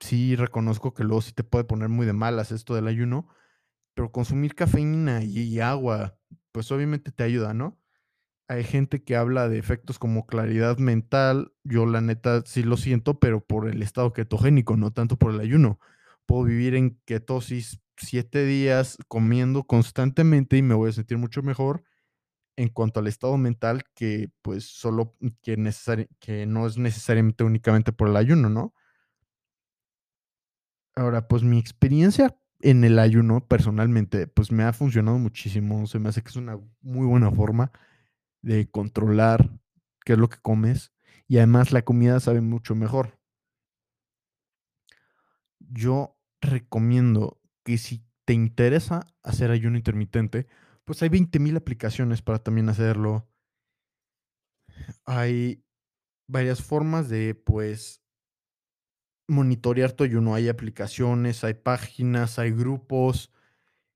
sí 0.00 0.36
reconozco 0.36 0.94
que 0.94 1.04
luego 1.04 1.22
sí 1.22 1.32
te 1.32 1.44
puede 1.44 1.64
poner 1.64 1.88
muy 1.88 2.06
de 2.06 2.12
malas 2.14 2.52
esto 2.52 2.74
del 2.74 2.88
ayuno, 2.88 3.28
pero 3.94 4.12
consumir 4.12 4.54
cafeína 4.56 5.24
y 5.24 5.40
y 5.40 5.60
agua, 5.60 6.18
pues, 6.52 6.72
obviamente 6.72 7.12
te 7.12 7.24
ayuda, 7.24 7.54
¿no? 7.54 7.78
Hay 8.52 8.64
gente 8.64 9.02
que 9.02 9.16
habla 9.16 9.48
de 9.48 9.58
efectos 9.58 9.98
como 9.98 10.26
claridad 10.26 10.76
mental, 10.76 11.54
yo 11.64 11.86
la 11.86 12.02
neta 12.02 12.42
sí 12.44 12.62
lo 12.62 12.76
siento, 12.76 13.18
pero 13.18 13.40
por 13.40 13.66
el 13.66 13.82
estado 13.82 14.12
ketogénico, 14.12 14.76
no 14.76 14.90
tanto 14.92 15.16
por 15.16 15.32
el 15.32 15.40
ayuno. 15.40 15.80
Puedo 16.26 16.44
vivir 16.44 16.74
en 16.74 17.00
ketosis 17.06 17.80
7 17.96 18.44
días 18.44 18.98
comiendo 19.08 19.64
constantemente 19.64 20.58
y 20.58 20.62
me 20.62 20.74
voy 20.74 20.90
a 20.90 20.92
sentir 20.92 21.16
mucho 21.16 21.42
mejor 21.42 21.82
en 22.56 22.68
cuanto 22.68 23.00
al 23.00 23.06
estado 23.06 23.38
mental 23.38 23.84
que, 23.94 24.30
pues, 24.42 24.66
solo 24.66 25.16
que 25.40 25.56
necesari 25.56 26.08
que 26.20 26.44
no 26.44 26.66
es 26.66 26.76
necesariamente 26.76 27.44
únicamente 27.44 27.90
por 27.90 28.08
el 28.08 28.16
ayuno, 28.18 28.50
¿no? 28.50 28.74
Ahora, 30.94 31.26
pues, 31.26 31.42
mi 31.42 31.58
experiencia 31.58 32.36
en 32.60 32.84
el 32.84 32.98
ayuno, 32.98 33.48
personalmente, 33.48 34.26
pues, 34.26 34.52
me 34.52 34.64
ha 34.64 34.74
funcionado 34.74 35.16
muchísimo. 35.18 35.86
Se 35.86 35.98
me 35.98 36.10
hace 36.10 36.20
que 36.22 36.28
es 36.28 36.36
una 36.36 36.58
muy 36.82 37.06
buena 37.06 37.30
forma 37.30 37.72
de 38.42 38.68
controlar 38.70 39.50
qué 40.04 40.14
es 40.14 40.18
lo 40.18 40.28
que 40.28 40.38
comes, 40.38 40.92
y 41.28 41.38
además 41.38 41.72
la 41.72 41.82
comida 41.82 42.20
sabe 42.20 42.40
mucho 42.40 42.74
mejor. 42.74 43.18
Yo 45.60 46.18
recomiendo 46.40 47.40
que 47.64 47.78
si 47.78 48.04
te 48.24 48.34
interesa 48.34 49.06
hacer 49.22 49.50
ayuno 49.50 49.76
intermitente, 49.76 50.46
pues, 50.84 51.02
hay 51.02 51.08
20,000 51.08 51.56
aplicaciones 51.56 52.22
para 52.22 52.40
también 52.40 52.68
hacerlo. 52.68 53.28
Hay 55.04 55.64
varias 56.28 56.62
formas 56.62 57.08
de, 57.08 57.34
pues 57.34 58.02
monitorear 59.28 59.92
tu 59.92 60.04
ayuno. 60.04 60.34
Hay 60.34 60.48
aplicaciones, 60.48 61.44
hay 61.44 61.54
páginas, 61.54 62.38
hay 62.38 62.50
grupos 62.50 63.32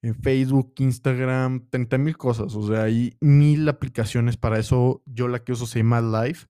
en 0.02 0.14
Facebook, 0.14 0.74
Instagram, 0.78 1.68
30,000 1.70 2.16
cosas. 2.16 2.54
O 2.54 2.66
sea, 2.66 2.85
hay 2.85 3.16
1000 3.20 3.68
aplicaciones 3.68 4.37
para 4.37 4.59
eso. 4.59 5.02
Yo 5.06 5.28
la 5.28 5.42
que 5.44 5.52
uso 5.52 5.66
se 5.66 5.80
llama 5.80 6.00
Live, 6.00 6.40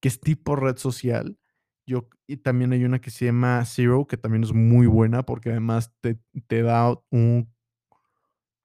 que 0.00 0.08
es 0.08 0.20
tipo 0.20 0.56
red 0.56 0.76
social. 0.76 1.38
Yo 1.86 2.08
y 2.26 2.38
también 2.38 2.72
hay 2.72 2.84
una 2.84 3.00
que 3.00 3.10
se 3.10 3.26
llama 3.26 3.64
Zero, 3.64 4.06
que 4.06 4.16
también 4.16 4.42
es 4.42 4.52
muy 4.52 4.86
buena, 4.88 5.24
porque 5.24 5.50
además 5.50 5.92
te 6.00 6.18
te 6.48 6.62
da 6.62 6.98
un 7.10 7.48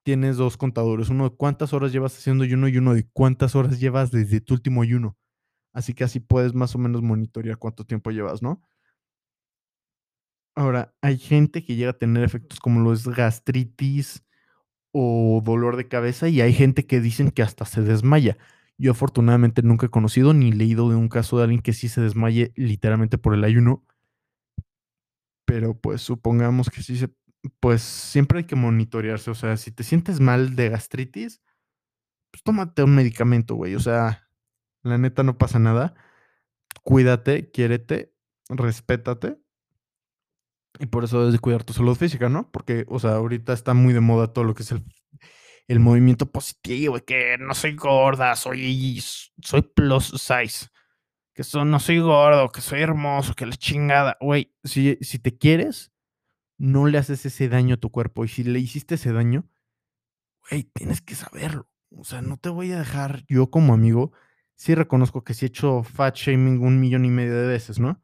tienes 0.04 0.36
2 0.36 0.56
contadores, 0.56 1.10
uno 1.10 1.30
de 1.30 1.36
cuántas 1.36 1.72
horas 1.72 1.92
llevas 1.92 2.16
haciendo 2.16 2.44
ayuno 2.44 2.66
y 2.68 2.76
uno 2.76 2.94
de 2.94 3.08
cuántas 3.12 3.54
horas 3.54 3.78
llevas 3.78 4.10
desde 4.10 4.40
tu 4.40 4.54
último 4.54 4.82
ayuno. 4.82 5.16
Así 5.72 5.94
que 5.94 6.04
así 6.04 6.20
puedes 6.20 6.54
más 6.54 6.74
o 6.74 6.78
menos 6.78 7.02
monitorear 7.02 7.56
cuánto 7.58 7.84
tiempo 7.84 8.10
llevas, 8.10 8.42
¿no? 8.42 8.60
Ahora, 10.54 10.94
hay 11.00 11.18
gente 11.18 11.64
que 11.64 11.76
llega 11.76 11.90
a 11.92 11.98
tener 11.98 12.24
efectos 12.24 12.60
como 12.60 12.80
lo 12.80 12.92
es 12.92 13.06
gastritis 13.08 14.24
o 14.92 15.40
dolor 15.44 15.76
de 15.76 15.88
cabeza, 15.88 16.28
y 16.28 16.40
hay 16.40 16.52
gente 16.52 16.86
que 16.86 17.00
dicen 17.00 17.30
que 17.30 17.42
hasta 17.42 17.64
se 17.64 17.82
desmaya. 17.82 18.36
Yo, 18.78 18.92
afortunadamente, 18.92 19.62
nunca 19.62 19.86
he 19.86 19.90
conocido 19.90 20.34
ni 20.34 20.52
leído 20.52 20.90
de 20.90 20.96
un 20.96 21.08
caso 21.08 21.38
de 21.38 21.44
alguien 21.44 21.62
que 21.62 21.72
sí 21.72 21.88
se 21.88 22.00
desmaye 22.00 22.52
literalmente 22.56 23.18
por 23.18 23.34
el 23.34 23.44
ayuno. 23.44 23.84
Pero, 25.46 25.78
pues, 25.78 26.02
supongamos 26.02 26.70
que 26.70 26.82
sí 26.82 26.96
se 26.96 27.08
pues, 27.60 27.82
siempre 27.82 28.38
hay 28.38 28.44
que 28.44 28.56
monitorearse. 28.56 29.30
O 29.30 29.34
sea, 29.34 29.56
si 29.56 29.72
te 29.72 29.84
sientes 29.84 30.20
mal 30.20 30.56
de 30.56 30.70
gastritis, 30.70 31.42
pues, 32.30 32.42
tómate 32.42 32.82
un 32.84 32.94
medicamento, 32.94 33.54
güey. 33.56 33.74
O 33.74 33.80
sea, 33.80 34.28
la 34.82 34.98
neta 34.98 35.22
no 35.22 35.38
pasa 35.38 35.58
nada. 35.58 35.94
Cuídate, 36.82 37.50
quiérete, 37.50 38.14
respétate. 38.48 39.38
Y 40.78 40.86
por 40.86 41.04
eso 41.04 41.18
debes 41.20 41.34
de 41.34 41.38
cuidar 41.38 41.64
tu 41.64 41.72
salud 41.72 41.96
física, 41.96 42.28
¿no? 42.28 42.50
Porque, 42.50 42.86
o 42.88 42.98
sea, 42.98 43.12
ahorita 43.16 43.52
está 43.52 43.74
muy 43.74 43.92
de 43.92 44.00
moda 44.00 44.32
todo 44.32 44.44
lo 44.44 44.54
que 44.54 44.62
es 44.62 44.72
el 44.72 44.84
el 45.68 45.80
movimiento 45.80 46.30
positivo, 46.30 46.98
y 46.98 47.02
que 47.02 47.36
no 47.38 47.54
soy 47.54 47.76
gorda, 47.76 48.34
soy 48.36 49.00
soy 49.00 49.62
plus 49.62 50.08
size, 50.08 50.66
que 51.34 51.42
eso 51.42 51.64
no 51.64 51.78
soy 51.78 52.00
gordo, 52.00 52.50
que 52.50 52.60
soy 52.60 52.80
hermoso, 52.80 53.34
que 53.34 53.46
la 53.46 53.56
chingada. 53.56 54.16
Güey, 54.20 54.52
si 54.64 54.98
si 55.00 55.18
te 55.18 55.38
quieres, 55.38 55.92
no 56.58 56.86
le 56.88 56.98
haces 56.98 57.24
ese 57.26 57.48
daño 57.48 57.76
a 57.76 57.78
tu 57.78 57.90
cuerpo, 57.90 58.24
y 58.24 58.28
si 58.28 58.44
le 58.44 58.58
hiciste 58.58 58.96
ese 58.96 59.12
daño, 59.12 59.48
güey, 60.50 60.64
tienes 60.64 61.00
que 61.00 61.14
saberlo. 61.14 61.68
O 61.96 62.04
sea, 62.04 62.22
no 62.22 62.38
te 62.38 62.48
voy 62.48 62.72
a 62.72 62.78
dejar 62.78 63.24
yo 63.28 63.50
como 63.50 63.72
amigo, 63.72 64.12
sí 64.56 64.74
reconozco 64.74 65.24
que 65.24 65.34
sí 65.34 65.46
he 65.46 65.48
hecho 65.48 65.84
fat 65.84 66.16
shaming 66.16 66.60
un 66.60 66.80
millón 66.80 67.04
y 67.04 67.10
medio 67.10 67.40
de 67.40 67.46
veces, 67.46 67.78
¿no? 67.78 68.02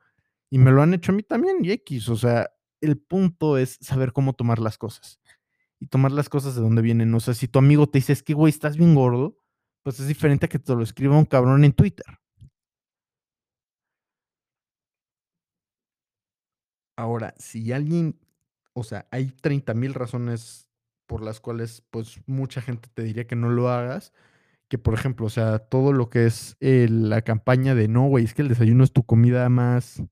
Y 0.49 0.59
me 0.59 0.71
lo 0.71 0.83
han 0.83 0.95
hecho 0.95 1.13
a 1.13 1.15
mí 1.17 1.23
también, 1.23 1.59
y 1.65 1.73
equis. 1.73 2.09
O 2.09 2.17
sea, 2.17 2.51
el 2.81 2.99
punto 2.99 3.59
es 3.59 3.79
saber 3.81 4.13
cómo 4.13 4.33
tomar 4.35 4.59
las 4.59 4.79
cosas 4.79 5.21
y 5.81 5.87
tomar 5.87 6.13
las 6.13 6.29
cosas 6.29 6.55
de 6.55 6.61
donde 6.61 6.83
vienen. 6.83 7.15
O 7.15 7.21
sea, 7.21 7.35
si 7.35 7.49
tu 7.49 7.59
amigo 7.59 7.89
te 7.89 7.99
dice, 7.99 8.13
es 8.13 8.23
que, 8.23 8.35
güey, 8.35 8.51
estás 8.51 8.77
bien 8.77 8.95
gordo, 8.95 9.39
pues 9.83 10.01
es 10.01 10.09
diferente 10.09 10.47
a 10.47 10.49
que 10.49 10.59
te 10.59 10.75
lo 10.75 10.83
escriba 10.83 11.17
un 11.17 11.25
cabrón 11.25 11.65
en 11.65 11.73
Twitter. 11.73 12.07
Ahora, 16.97 17.35
si 17.39 17.73
alguien, 17.73 18.19
o 18.75 18.83
sea, 18.83 19.07
hay 19.13 19.29
30 19.29 19.73
mil 19.75 19.95
razones 19.95 20.69
por 21.07 21.23
las 21.23 21.41
cuales, 21.41 21.83
pues, 21.91 22.21
mucha 22.27 22.61
gente 22.61 22.89
te 22.93 23.03
diría 23.03 23.27
que 23.27 23.37
no 23.37 23.51
lo 23.51 23.69
hagas. 23.71 24.13
Que, 24.69 24.79
por 24.79 24.95
ejemplo, 24.95 25.27
o 25.27 25.31
sea, 25.31 25.59
todo 25.61 25.93
lo 25.93 26.11
que 26.11 26.27
es 26.27 26.57
eh, 26.61 26.89
la 26.91 27.23
campaña 27.23 27.75
de 27.75 27.89
no, 27.89 28.09
güey, 28.09 28.25
es 28.25 28.35
que 28.35 28.43
el 28.43 28.49
desayuno 28.49 28.85
es 28.85 28.93
tu 28.93 29.05
comida 29.07 29.49
más 29.49 30.03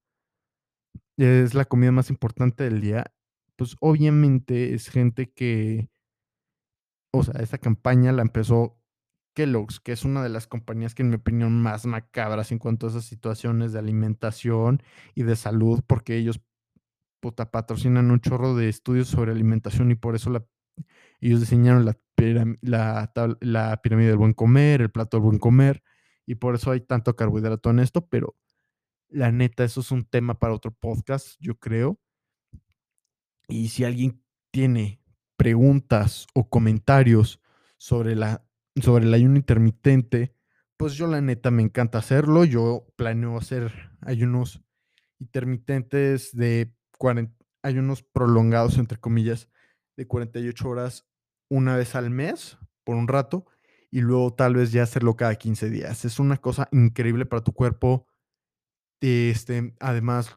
"es 1.18 1.55
la 1.55 1.64
comida 1.66 1.92
más 1.92 2.11
importante 2.11 2.64
del 2.64 2.81
día", 2.81 3.12
pues, 3.57 3.76
obviamente, 3.81 4.74
es 4.74 4.88
gente 4.90 5.31
que 5.33 5.88
o 7.14 7.22
sea, 7.22 7.40
esa 7.42 7.59
campaña 7.59 8.12
la 8.12 8.22
empezó 8.22 8.79
Kellogg's, 9.35 9.81
que 9.81 9.92
es 9.92 10.05
una 10.05 10.22
de 10.22 10.29
las 10.31 10.46
compañías 10.46 10.94
que, 10.94 11.02
en 11.02 11.11
mi 11.11 11.16
opinión, 11.16 11.61
más 11.62 11.87
macabras 11.87 12.52
en 12.52 12.59
cuanto 12.59 12.87
a 12.87 12.90
esas 12.90 13.05
situaciones 13.05 13.72
de 13.72 13.79
alimentación 13.79 14.83
y 15.14 15.22
de 15.24 15.37
salud, 15.37 15.83
porque 15.87 16.16
ellos, 16.16 16.40
puta, 17.20 17.50
patrocinan 17.50 18.11
un 18.11 18.20
chorro 18.20 18.57
de 18.57 18.68
estudios 18.68 19.09
sobre 19.09 19.33
alimentación, 19.33 19.90
y 19.92 19.96
por 19.96 20.16
eso 20.16 20.31
la 20.31 20.44
ellos 21.20 21.40
diseñaron 21.40 21.85
la 21.87 21.98
la 23.40 23.83
pirámide 23.83 24.09
del 24.11 24.18
buen 24.18 24.35
comer, 24.35 24.83
el 24.83 24.90
plato 24.92 25.18
del 25.18 25.24
buen 25.24 25.38
comer, 25.40 25.83
y 26.26 26.37
por 26.37 26.55
eso 26.57 26.70
hay 26.72 26.81
tanto 26.83 27.16
carbohidrato 27.16 27.70
en 27.70 27.81
esto, 27.81 28.09
pero 28.09 28.35
la 29.09 29.33
neta, 29.33 29.64
eso 29.64 29.81
es 29.81 29.90
un 29.90 30.05
tema 30.05 30.38
para 30.38 30.55
otro 30.55 30.73
podcast, 30.73 31.37
yo 31.40 31.59
creo. 31.59 31.99
Y 33.49 33.69
si 33.69 33.85
alguien 33.85 34.23
tiene 34.51 35.01
preguntas 35.37 36.27
o 36.35 36.49
comentarios 36.49 37.40
sobre 37.79 38.16
la 38.16 38.42
sobre 38.83 39.07
el 39.07 39.14
ayuno 39.14 39.37
intermitente, 39.37 40.37
pues, 40.77 40.95
yo, 40.95 41.07
la 41.07 41.23
neta, 41.23 41.51
me 41.51 41.62
encanta 41.62 41.99
hacerlo. 41.99 42.45
Yo 42.45 42.87
planeo 42.97 43.38
hacer 43.38 43.73
ayunos 44.03 44.62
intermitentes 45.19 46.37
de 46.37 46.75
ayunos 47.62 48.03
prolongados, 48.03 48.77
entre 48.79 48.99
comillas, 48.99 49.49
de 49.97 50.07
48 50.07 50.69
horas, 50.69 51.07
una 51.49 51.77
vez 51.77 51.95
al 51.95 52.11
mes, 52.11 52.59
por 52.85 52.97
un 52.97 53.09
rato, 53.09 53.47
y 53.90 54.01
luego 54.03 54.35
tal 54.35 54.55
vez 54.55 54.73
ya 54.73 54.83
hacerlo 54.83 55.16
cada 55.16 55.37
15 55.37 55.71
días. 55.71 56.05
Es 56.05 56.19
una 56.21 56.37
cosa 56.37 56.69
increíble 56.73 57.25
para 57.25 57.42
tu 57.42 57.53
cuerpo. 57.53 58.07
Este, 59.09 59.73
además, 59.79 60.37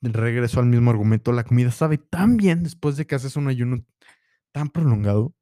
regreso 0.00 0.60
al 0.60 0.66
mismo 0.66 0.90
argumento, 0.90 1.30
la 1.32 1.44
comida 1.44 1.70
sabe 1.70 1.98
tan 1.98 2.38
bien 2.38 2.62
después 2.62 2.96
de 2.96 3.06
que 3.06 3.14
haces 3.14 3.36
un 3.36 3.48
ayuno 3.48 3.84
tan 4.52 4.70
prolongado. 4.70 5.34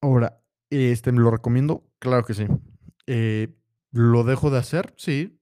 Ahora, 0.00 0.42
este, 0.70 1.12
¿me 1.12 1.20
lo 1.20 1.30
recomiendo? 1.30 1.84
Claro 1.98 2.24
que 2.24 2.34
sí. 2.34 2.46
Eh, 3.06 3.54
¿lo 3.92 4.24
dejo 4.24 4.50
de 4.50 4.58
hacer? 4.58 4.94
Sí, 4.96 5.40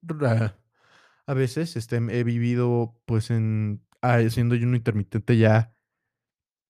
a 1.27 1.35
veces, 1.35 1.77
este, 1.77 1.97
he 1.97 2.25
vivido, 2.25 3.01
pues, 3.07 3.31
en 3.31 3.83
haciendo 4.03 4.55
ayuno 4.55 4.77
intermitente 4.77 5.37
ya, 5.37 5.75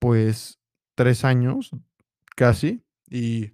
pues, 0.01 0.61
3 0.97 1.25
años, 1.25 1.71
casi, 2.37 2.85
y 3.11 3.53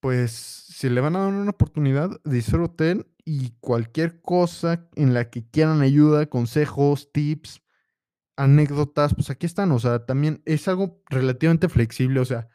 pues, 0.00 0.32
si 0.32 0.88
le 0.88 1.00
van 1.00 1.16
a 1.16 1.20
dar 1.20 1.32
una 1.32 1.50
oportunidad, 1.50 2.20
disfruten, 2.24 3.06
y 3.24 3.52
cualquier 3.60 4.20
cosa 4.22 4.88
en 4.96 5.14
la 5.14 5.30
que 5.30 5.48
quieran 5.48 5.82
ayuda, 5.82 6.26
consejos, 6.26 7.12
tips, 7.12 7.62
anécdotas, 8.36 9.14
pues, 9.14 9.30
aquí 9.30 9.46
están. 9.46 9.72
O 9.72 9.78
sea, 9.78 10.06
también 10.06 10.42
es 10.46 10.68
algo 10.68 11.02
relativamente 11.10 11.68
flexible, 11.68 12.20
o 12.20 12.24
sea, 12.24 12.48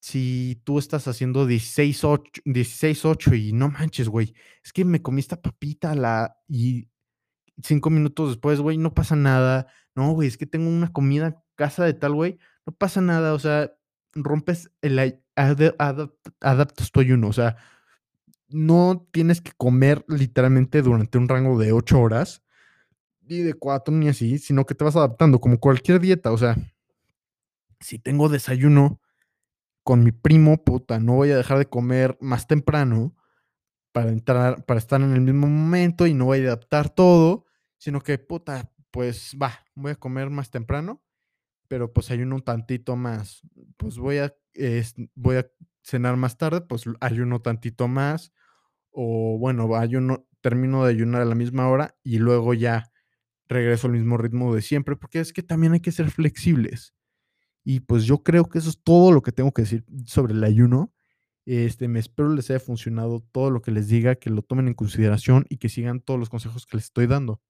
si 0.00 0.62
tú 0.64 0.78
estás 0.78 1.08
haciendo 1.08 1.46
16, 1.46 2.04
8 2.04 2.42
16, 2.44 3.04
8 3.04 3.34
y 3.34 3.52
no 3.52 3.68
manches, 3.70 4.08
güey, 4.08 4.34
es 4.64 4.72
que 4.72 4.84
me 4.84 5.02
comí 5.02 5.20
esta 5.20 5.42
papita, 5.42 5.94
la 5.94 6.36
y 6.48 6.88
5 7.62 7.90
minutos 7.90 8.30
después, 8.30 8.60
güey, 8.60 8.78
no 8.78 8.94
pasa 8.94 9.16
nada. 9.16 9.66
No, 9.94 10.12
güey, 10.12 10.28
es 10.28 10.38
que 10.38 10.46
tengo 10.46 10.68
una 10.68 10.92
comida 10.92 11.42
casa 11.56 11.84
de 11.84 11.94
tal 11.94 12.14
güey, 12.14 12.38
no 12.66 12.72
pasa 12.72 13.00
nada, 13.00 13.34
o 13.34 13.38
sea, 13.40 13.72
rompes 14.14 14.70
el 14.82 15.22
adaptas 15.36 16.90
tu 16.90 17.00
ayuno, 17.00 17.28
o 17.28 17.32
sea, 17.32 17.56
no 18.48 19.06
tienes 19.12 19.40
que 19.40 19.52
comer 19.56 20.04
literalmente 20.08 20.82
durante 20.82 21.18
un 21.18 21.28
rango 21.28 21.58
de 21.58 21.72
8 21.72 22.00
horas, 22.00 22.42
ni 23.22 23.38
de 23.38 23.54
4 23.54 23.94
ni 23.94 24.08
así, 24.08 24.38
sino 24.38 24.64
que 24.66 24.74
te 24.74 24.84
vas 24.84 24.96
adaptando 24.96 25.40
como 25.40 25.58
cualquier 25.58 26.00
dieta, 26.00 26.32
o 26.32 26.38
sea 26.38 26.56
si 27.80 27.98
tengo 27.98 28.28
desayuno 28.28 29.00
con 29.82 30.04
mi 30.04 30.12
primo, 30.12 30.64
puta, 30.64 30.98
no 30.98 31.14
voy 31.14 31.30
a 31.30 31.36
dejar 31.36 31.58
de 31.58 31.66
comer 31.66 32.18
más 32.20 32.46
temprano 32.46 33.14
para 33.92 34.10
entrar 34.10 34.64
para 34.66 34.78
estar 34.78 35.00
en 35.00 35.12
el 35.12 35.20
mismo 35.22 35.46
momento 35.46 36.06
y 36.06 36.14
no 36.14 36.26
voy 36.26 36.40
a 36.40 36.48
adaptar 36.48 36.90
todo, 36.90 37.46
sino 37.78 38.00
que, 38.00 38.18
puta, 38.18 38.70
pues 38.90 39.36
va, 39.40 39.64
voy 39.74 39.92
a 39.92 39.96
comer 39.96 40.30
más 40.30 40.50
temprano, 40.50 41.02
pero, 41.68 41.92
pues, 41.92 42.10
ayuno 42.10 42.36
un 42.36 42.42
tantito 42.42 42.96
más. 42.96 43.42
Pues, 43.76 43.98
voy 43.98 44.18
a, 44.18 44.34
voy 45.14 45.36
a 45.36 45.48
cenar 45.82 46.16
más 46.16 46.36
tarde, 46.38 46.62
pues, 46.62 46.84
ayuno 47.00 47.40
tantito 47.42 47.88
más, 47.88 48.32
o 48.92 49.38
bueno, 49.38 49.74
ayuno 49.76 50.26
termino 50.42 50.84
de 50.84 50.92
ayunar 50.92 51.22
a 51.22 51.26
la 51.26 51.34
misma 51.36 51.68
hora 51.68 51.96
y 52.04 52.18
luego 52.18 52.54
ya 52.54 52.90
regreso 53.48 53.88
al 53.88 53.94
mismo 53.94 54.18
ritmo 54.18 54.54
de 54.54 54.62
siempre, 54.62 54.96
porque 54.96 55.20
es 55.20 55.32
que 55.32 55.42
también 55.42 55.72
hay 55.74 55.80
que 55.80 55.92
ser 55.92 56.10
flexibles. 56.10 56.94
Y, 57.64 57.80
pues, 57.80 58.04
yo 58.04 58.22
creo 58.22 58.46
que 58.48 58.58
eso 58.58 58.70
es 58.70 58.82
todo 58.82 59.12
lo 59.12 59.22
que 59.22 59.32
tengo 59.32 59.52
que 59.52 59.62
decir 59.62 59.84
sobre 60.06 60.34
el 60.34 60.44
ayuno. 60.44 60.92
Este, 61.46 61.88
me 61.88 62.00
espero 62.00 62.30
les 62.34 62.50
haya 62.50 62.60
funcionado 62.60 63.20
todo 63.32 63.50
lo 63.50 63.62
que 63.62 63.70
les 63.72 63.88
diga, 63.88 64.16
que 64.16 64.30
lo 64.30 64.42
tomen 64.42 64.68
en 64.68 64.74
consideración 64.74 65.46
y 65.50 65.58
que 65.58 65.68
sigan 65.70 66.00
todos 66.00 66.20
los 66.20 66.30
consejos 66.30 66.66
que 66.66 66.76
les 66.78 66.86
estoy 66.86 67.06
dando. 67.08 67.40